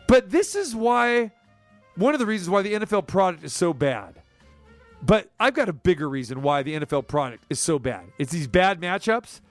But 0.08 0.30
this 0.30 0.54
is 0.54 0.76
why 0.76 1.32
one 1.96 2.14
of 2.14 2.20
the 2.20 2.26
reasons 2.26 2.50
why 2.50 2.62
the 2.62 2.74
NFL 2.74 3.08
product 3.08 3.44
is 3.44 3.54
so 3.54 3.74
bad. 3.74 4.22
But 5.02 5.30
I've 5.40 5.54
got 5.54 5.70
a 5.70 5.74
bigger 5.74 6.10
reason 6.10 6.42
why 6.42 6.64
the 6.64 6.76
NFL 6.80 7.08
product 7.08 7.46
is 7.50 7.60
so 7.60 7.80
bad. 7.80 8.06
It's 8.20 8.32
these 8.32 8.48
bad 8.48 8.82
matchups. 8.82 9.42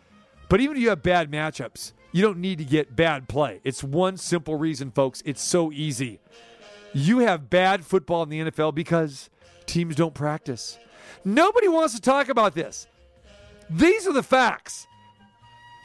But 0.49 0.61
even 0.61 0.77
if 0.77 0.83
you 0.83 0.91
have 0.91 1.03
bad 1.03 1.31
matchups, 1.31 1.93
you 2.13 2.23
don't 2.23 2.39
need 2.39 2.59
to 2.59 2.65
get 2.65 2.97
bad 2.97 3.29
play. 3.29 3.61
It's 3.65 3.83
one 3.83 4.17
simple 4.17 4.57
reason, 4.57 4.91
folks. 4.91 5.23
It's 5.25 5.43
so 5.43 5.73
easy. 5.73 6.21
You 6.95 7.19
have 7.19 7.51
bad 7.51 7.85
football 7.85 8.23
in 8.23 8.29
the 8.29 8.41
NFL 8.41 8.75
because 8.75 9.29
teams 9.67 9.97
don't 9.97 10.15
practice. 10.15 10.79
Nobody 11.25 11.69
wants 11.69 11.95
to 11.95 12.01
talk 12.01 12.29
about 12.29 12.55
this. 12.55 12.87
These 13.69 14.07
are 14.07 14.13
the 14.13 14.23
facts. 14.23 14.87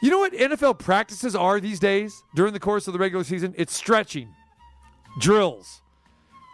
You 0.02 0.10
know 0.10 0.20
what 0.20 0.32
NFL 0.32 0.78
practices 0.78 1.36
are 1.36 1.60
these 1.60 1.78
days 1.78 2.22
during 2.34 2.52
the 2.52 2.60
course 2.60 2.86
of 2.86 2.92
the 2.92 2.98
regular 2.98 3.24
season? 3.24 3.54
It's 3.56 3.74
stretching, 3.74 4.34
drills, 5.20 5.82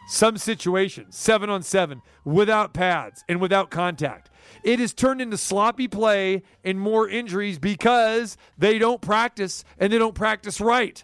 some 0.09 0.37
situations, 0.37 1.16
seven 1.16 1.49
on 1.49 1.62
seven, 1.62 2.03
without 2.25 2.75
pads 2.75 3.25
and 3.29 3.40
without 3.40 3.71
contact. 3.71 4.31
It 4.62 4.78
has 4.78 4.92
turned 4.92 5.20
into 5.20 5.37
sloppy 5.37 5.88
play 5.88 6.42
and 6.64 6.80
more 6.80 7.08
injuries 7.08 7.58
because 7.58 8.37
they 8.56 8.78
don't 8.78 9.00
practice 9.00 9.64
and 9.78 9.92
they 9.92 9.98
don't 9.98 10.14
practice 10.14 10.61
right. 10.61 11.02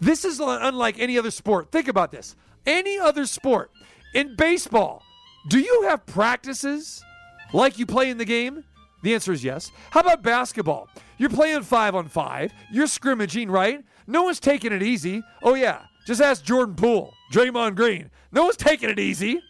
This 0.00 0.24
is 0.24 0.40
unlike 0.40 0.98
any 0.98 1.16
other 1.16 1.30
sport. 1.30 1.70
Think 1.70 1.88
about 1.88 2.10
this. 2.10 2.34
Any 2.66 2.98
other 2.98 3.26
sport, 3.26 3.70
in 4.14 4.36
baseball, 4.36 5.02
do 5.48 5.58
you 5.58 5.82
have 5.88 6.06
practices 6.06 7.04
like 7.52 7.78
you 7.78 7.86
play 7.86 8.10
in 8.10 8.18
the 8.18 8.24
game? 8.24 8.64
The 9.02 9.14
answer 9.14 9.32
is 9.32 9.42
yes. 9.42 9.72
How 9.90 10.00
about 10.00 10.22
basketball? 10.22 10.88
You're 11.18 11.30
playing 11.30 11.62
five 11.62 11.94
on 11.94 12.08
five, 12.08 12.52
you're 12.70 12.86
scrimmaging, 12.86 13.50
right? 13.50 13.84
No 14.06 14.24
one's 14.24 14.40
taking 14.40 14.72
it 14.72 14.82
easy. 14.82 15.22
Oh, 15.42 15.54
yeah. 15.54 15.82
Just 16.06 16.20
ask 16.20 16.44
Jordan 16.44 16.74
Poole, 16.74 17.14
Draymond 17.32 17.76
Green. 17.76 18.10
No 18.32 18.44
one's 18.44 18.56
taking 18.56 18.90
it 18.90 18.98
easy. 18.98 19.40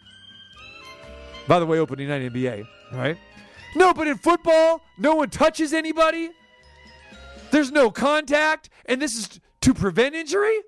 By 1.47 1.59
the 1.59 1.65
way, 1.65 1.79
opening 1.79 2.07
night 2.07 2.21
NBA, 2.21 2.67
right? 2.95 3.17
No, 3.75 3.93
but 3.93 4.07
in 4.07 4.17
football, 4.17 4.81
no 4.97 5.15
one 5.15 5.29
touches 5.29 5.73
anybody. 5.73 6.29
There's 7.51 7.71
no 7.71 7.91
contact, 7.91 8.69
and 8.85 9.01
this 9.01 9.15
is 9.15 9.39
to 9.61 9.73
prevent 9.73 10.15
injury. 10.15 10.59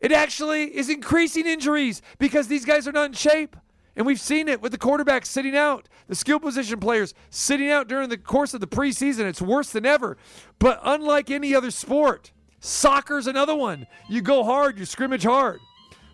It 0.00 0.12
actually 0.12 0.76
is 0.76 0.88
increasing 0.88 1.46
injuries 1.46 2.02
because 2.18 2.48
these 2.48 2.64
guys 2.64 2.88
are 2.88 2.92
not 2.92 3.06
in 3.06 3.12
shape. 3.12 3.56
And 3.96 4.06
we've 4.06 4.20
seen 4.20 4.48
it 4.48 4.62
with 4.62 4.72
the 4.72 4.78
quarterbacks 4.78 5.26
sitting 5.26 5.56
out, 5.56 5.88
the 6.06 6.14
skill 6.14 6.40
position 6.40 6.80
players 6.80 7.12
sitting 7.28 7.70
out 7.70 7.88
during 7.88 8.08
the 8.08 8.16
course 8.16 8.54
of 8.54 8.60
the 8.60 8.66
preseason. 8.66 9.26
It's 9.26 9.42
worse 9.42 9.70
than 9.70 9.84
ever. 9.84 10.16
But 10.58 10.80
unlike 10.84 11.30
any 11.30 11.54
other 11.54 11.70
sport, 11.70 12.32
soccer's 12.60 13.26
another 13.26 13.54
one. 13.54 13.86
You 14.08 14.22
go 14.22 14.44
hard, 14.44 14.78
you 14.78 14.84
scrimmage 14.84 15.24
hard. 15.24 15.60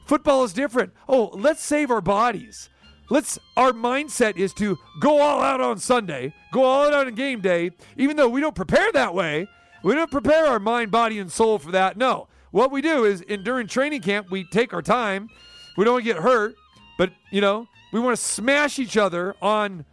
Football 0.06 0.44
is 0.44 0.52
different. 0.52 0.94
Oh, 1.08 1.30
let's 1.34 1.62
save 1.62 1.90
our 1.90 2.00
bodies. 2.00 2.70
Let's 3.08 3.38
our 3.56 3.72
mindset 3.72 4.36
is 4.36 4.52
to 4.54 4.78
go 5.00 5.20
all 5.20 5.40
out 5.40 5.60
on 5.60 5.78
Sunday, 5.78 6.34
go 6.52 6.64
all 6.64 6.86
out 6.86 7.06
on 7.06 7.14
game 7.14 7.40
day, 7.40 7.70
even 7.96 8.16
though 8.16 8.28
we 8.28 8.40
don't 8.40 8.54
prepare 8.54 8.90
that 8.92 9.14
way. 9.14 9.48
We 9.82 9.94
don't 9.94 10.10
prepare 10.10 10.46
our 10.46 10.58
mind, 10.58 10.90
body, 10.90 11.18
and 11.18 11.30
soul 11.30 11.58
for 11.58 11.70
that. 11.72 11.96
No. 11.96 12.28
What 12.50 12.70
we 12.72 12.80
do 12.80 13.04
is 13.04 13.20
in 13.20 13.44
during 13.44 13.66
training 13.66 14.00
camp, 14.00 14.30
we 14.30 14.44
take 14.44 14.72
our 14.72 14.82
time. 14.82 15.28
We 15.76 15.84
don't 15.84 16.02
get 16.02 16.16
hurt, 16.16 16.56
but 16.98 17.12
you 17.30 17.40
know, 17.40 17.68
we 17.92 18.00
want 18.00 18.16
to 18.16 18.22
smash 18.22 18.78
each 18.78 18.96
other 18.96 19.34
on 19.40 19.84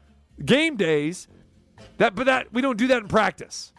game 0.43 0.77
days. 0.77 1.27
That 1.97 2.15
but 2.15 2.25
that 2.25 2.51
we 2.53 2.61
don't 2.61 2.77
do 2.77 2.87
that 2.87 3.01
in 3.01 3.07
practice. 3.07 3.73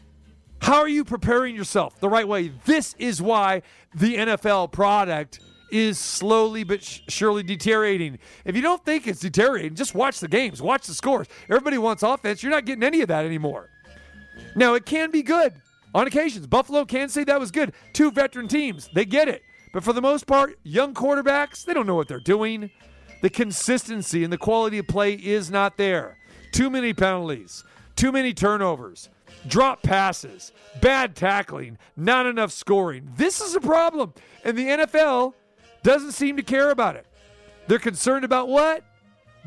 How 0.60 0.76
are 0.76 0.88
you 0.88 1.04
preparing 1.04 1.56
yourself 1.56 1.98
the 1.98 2.08
right 2.08 2.26
way? 2.26 2.52
This 2.64 2.94
is 2.98 3.20
why 3.20 3.62
the 3.94 4.16
NFL 4.16 4.72
product 4.72 5.40
is 5.74 5.98
slowly 5.98 6.62
but 6.62 6.84
sh- 6.84 7.00
surely 7.08 7.42
deteriorating. 7.42 8.18
If 8.44 8.54
you 8.54 8.62
don't 8.62 8.84
think 8.84 9.08
it's 9.08 9.18
deteriorating, 9.18 9.74
just 9.74 9.92
watch 9.92 10.20
the 10.20 10.28
games, 10.28 10.62
watch 10.62 10.86
the 10.86 10.94
scores. 10.94 11.26
Everybody 11.50 11.78
wants 11.78 12.04
offense. 12.04 12.42
You're 12.42 12.52
not 12.52 12.64
getting 12.64 12.84
any 12.84 13.00
of 13.00 13.08
that 13.08 13.24
anymore. 13.24 13.70
Now, 14.54 14.74
it 14.74 14.86
can 14.86 15.10
be 15.10 15.22
good 15.22 15.52
on 15.92 16.06
occasions. 16.06 16.46
Buffalo 16.46 16.84
can 16.84 17.08
say 17.08 17.24
that 17.24 17.40
was 17.40 17.50
good. 17.50 17.72
Two 17.92 18.12
veteran 18.12 18.46
teams, 18.46 18.88
they 18.94 19.04
get 19.04 19.26
it. 19.26 19.42
But 19.72 19.82
for 19.82 19.92
the 19.92 20.00
most 20.00 20.28
part, 20.28 20.56
young 20.62 20.94
quarterbacks, 20.94 21.64
they 21.64 21.74
don't 21.74 21.88
know 21.88 21.96
what 21.96 22.06
they're 22.06 22.20
doing. 22.20 22.70
The 23.20 23.30
consistency 23.30 24.22
and 24.22 24.32
the 24.32 24.38
quality 24.38 24.78
of 24.78 24.86
play 24.86 25.14
is 25.14 25.50
not 25.50 25.76
there. 25.76 26.18
Too 26.52 26.70
many 26.70 26.94
penalties, 26.94 27.64
too 27.96 28.12
many 28.12 28.32
turnovers, 28.32 29.08
drop 29.48 29.82
passes, 29.82 30.52
bad 30.80 31.16
tackling, 31.16 31.78
not 31.96 32.26
enough 32.26 32.52
scoring. 32.52 33.10
This 33.16 33.40
is 33.40 33.56
a 33.56 33.60
problem. 33.60 34.14
And 34.44 34.56
the 34.56 34.66
NFL 34.66 35.34
doesn't 35.84 36.12
seem 36.12 36.36
to 36.36 36.42
care 36.42 36.70
about 36.70 36.96
it. 36.96 37.06
They're 37.68 37.78
concerned 37.78 38.24
about 38.24 38.48
what? 38.48 38.82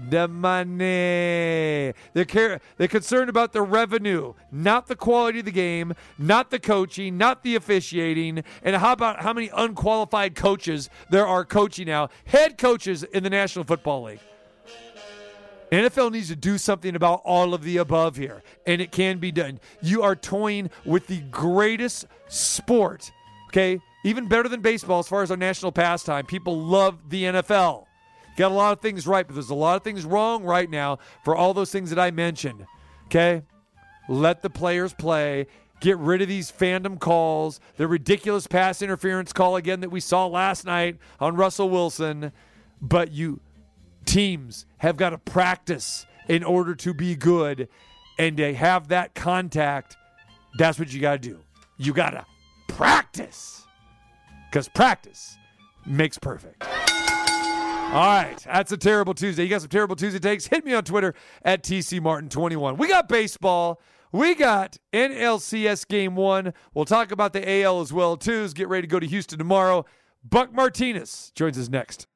The 0.10 0.28
money. 0.28 1.93
They're, 2.13 2.26
care- 2.26 2.62
they're 2.78 2.88
concerned 2.88 3.30
about 3.30 3.52
the 3.52 3.63
revenue, 3.63 4.36
not 4.52 4.86
the 4.86 4.95
quality 4.95 5.39
of 5.39 5.45
the 5.45 5.52
game, 5.52 5.93
not 6.19 6.52
the 6.52 6.60
coaching, 6.60 7.17
not 7.17 7.41
the 7.41 7.56
officiating. 7.56 8.43
And 8.63 8.76
how 8.76 8.93
about 8.93 9.23
how 9.23 9.34
many 9.34 9.50
unqualified 9.54 10.36
coaches 10.36 10.89
there 11.10 11.26
are 11.26 11.43
coaching 11.43 11.88
now? 11.88 12.10
Head 12.26 12.60
coaches 12.60 13.04
in 13.04 13.23
the 13.23 13.30
National 13.32 13.65
Football 13.65 14.04
League. 14.04 14.19
NFL 15.71 16.12
needs 16.12 16.30
to 16.30 16.36
do 16.36 16.58
something 16.58 16.95
about 16.95 17.21
all 17.26 17.54
of 17.54 17.63
the 17.63 17.78
above 17.78 18.15
here, 18.15 18.41
and 18.65 18.80
it 18.80 18.91
can 18.91 19.17
be 19.17 19.32
done. 19.32 19.60
You 19.82 20.04
are 20.04 20.15
toying 20.15 20.69
with 20.86 21.08
the 21.08 21.19
greatest 21.32 22.06
sport, 22.28 23.12
okay? 23.47 23.82
Even 24.04 24.28
better 24.28 24.48
than 24.48 24.62
baseball 24.62 25.00
as 25.00 25.08
far 25.08 25.24
as 25.24 25.32
our 25.32 25.38
national 25.38 25.72
pastime. 25.72 26.26
People 26.26 26.60
love 26.60 27.10
the 27.10 27.24
NFL. 27.24 27.86
Got 28.38 28.52
a 28.52 28.56
lot 28.56 28.74
of 28.74 28.82
things 28.82 29.08
right, 29.08 29.26
but 29.26 29.34
there's 29.34 29.50
a 29.50 29.56
lot 29.56 29.78
of 29.78 29.84
things 29.84 30.06
wrong 30.06 30.44
right 30.44 30.70
now 30.70 31.00
for 31.24 31.36
all 31.36 31.54
those 31.54 31.72
things 31.72 31.90
that 31.90 32.00
I 32.00 32.12
mentioned, 32.12 32.66
okay? 33.06 33.42
Let 34.08 34.44
the 34.44 34.50
players 34.50 34.94
play. 34.94 35.48
Get 35.80 35.98
rid 35.98 36.22
of 36.22 36.28
these 36.28 36.52
fandom 36.52 37.00
calls, 37.00 37.60
the 37.78 37.88
ridiculous 37.88 38.48
pass 38.48 38.82
interference 38.82 39.34
call 39.34 39.56
again 39.56 39.82
that 39.82 39.90
we 39.90 40.00
saw 40.00 40.26
last 40.26 40.66
night 40.66 40.98
on 41.20 41.36
Russell 41.36 41.70
Wilson. 41.70 42.32
But 42.82 43.12
you 43.12 43.40
teams 44.06 44.66
have 44.78 44.98
got 44.98 45.12
to 45.12 45.18
practice 45.18 46.06
in 46.28 46.44
order 46.44 46.74
to 46.76 46.94
be 46.94 47.16
good 47.16 47.68
and 48.18 48.38
to 48.38 48.54
have 48.54 48.88
that 48.88 49.14
contact. 49.14 49.98
That's 50.58 50.80
what 50.80 50.92
you 50.92 51.00
got 51.00 51.22
to 51.22 51.30
do. 51.30 51.40
You 51.78 51.94
got 51.94 52.12
to 52.12 52.26
practice 52.68 53.66
because 54.50 54.70
practice 54.70 55.38
makes 55.86 56.18
perfect. 56.18 56.64
All 56.64 58.06
right, 58.06 58.36
that's 58.46 58.72
a 58.72 58.78
terrible 58.78 59.14
Tuesday. 59.14 59.44
You 59.44 59.50
got 59.50 59.62
some 59.62 59.70
terrible 59.70 59.96
Tuesday 59.96 60.20
takes? 60.20 60.48
Hit 60.48 60.66
me 60.66 60.74
on 60.74 60.84
Twitter 60.84 61.14
at 61.44 61.64
TCMartin21. 61.64 62.78
We 62.78 62.90
got 62.90 63.08
baseball. 63.08 63.80
We 64.12 64.36
got 64.36 64.78
NLCS 64.94 65.88
game 65.88 66.16
one. 66.16 66.54
We'll 66.74 66.86
talk 66.86 67.12
about 67.12 67.34
the 67.34 67.64
AL 67.64 67.80
as 67.82 67.94
well, 67.94 68.18
too. 68.18 68.48
Get 68.50 68.68
ready 68.68 68.88
to 68.88 68.92
go 68.92 69.00
to 69.00 69.08
Houston 69.08 69.38
tomorrow. 69.38 69.86
Buck 70.24 70.54
Martinez 70.54 71.32
joins 71.34 71.58
us 71.58 71.70
next. 71.70 72.08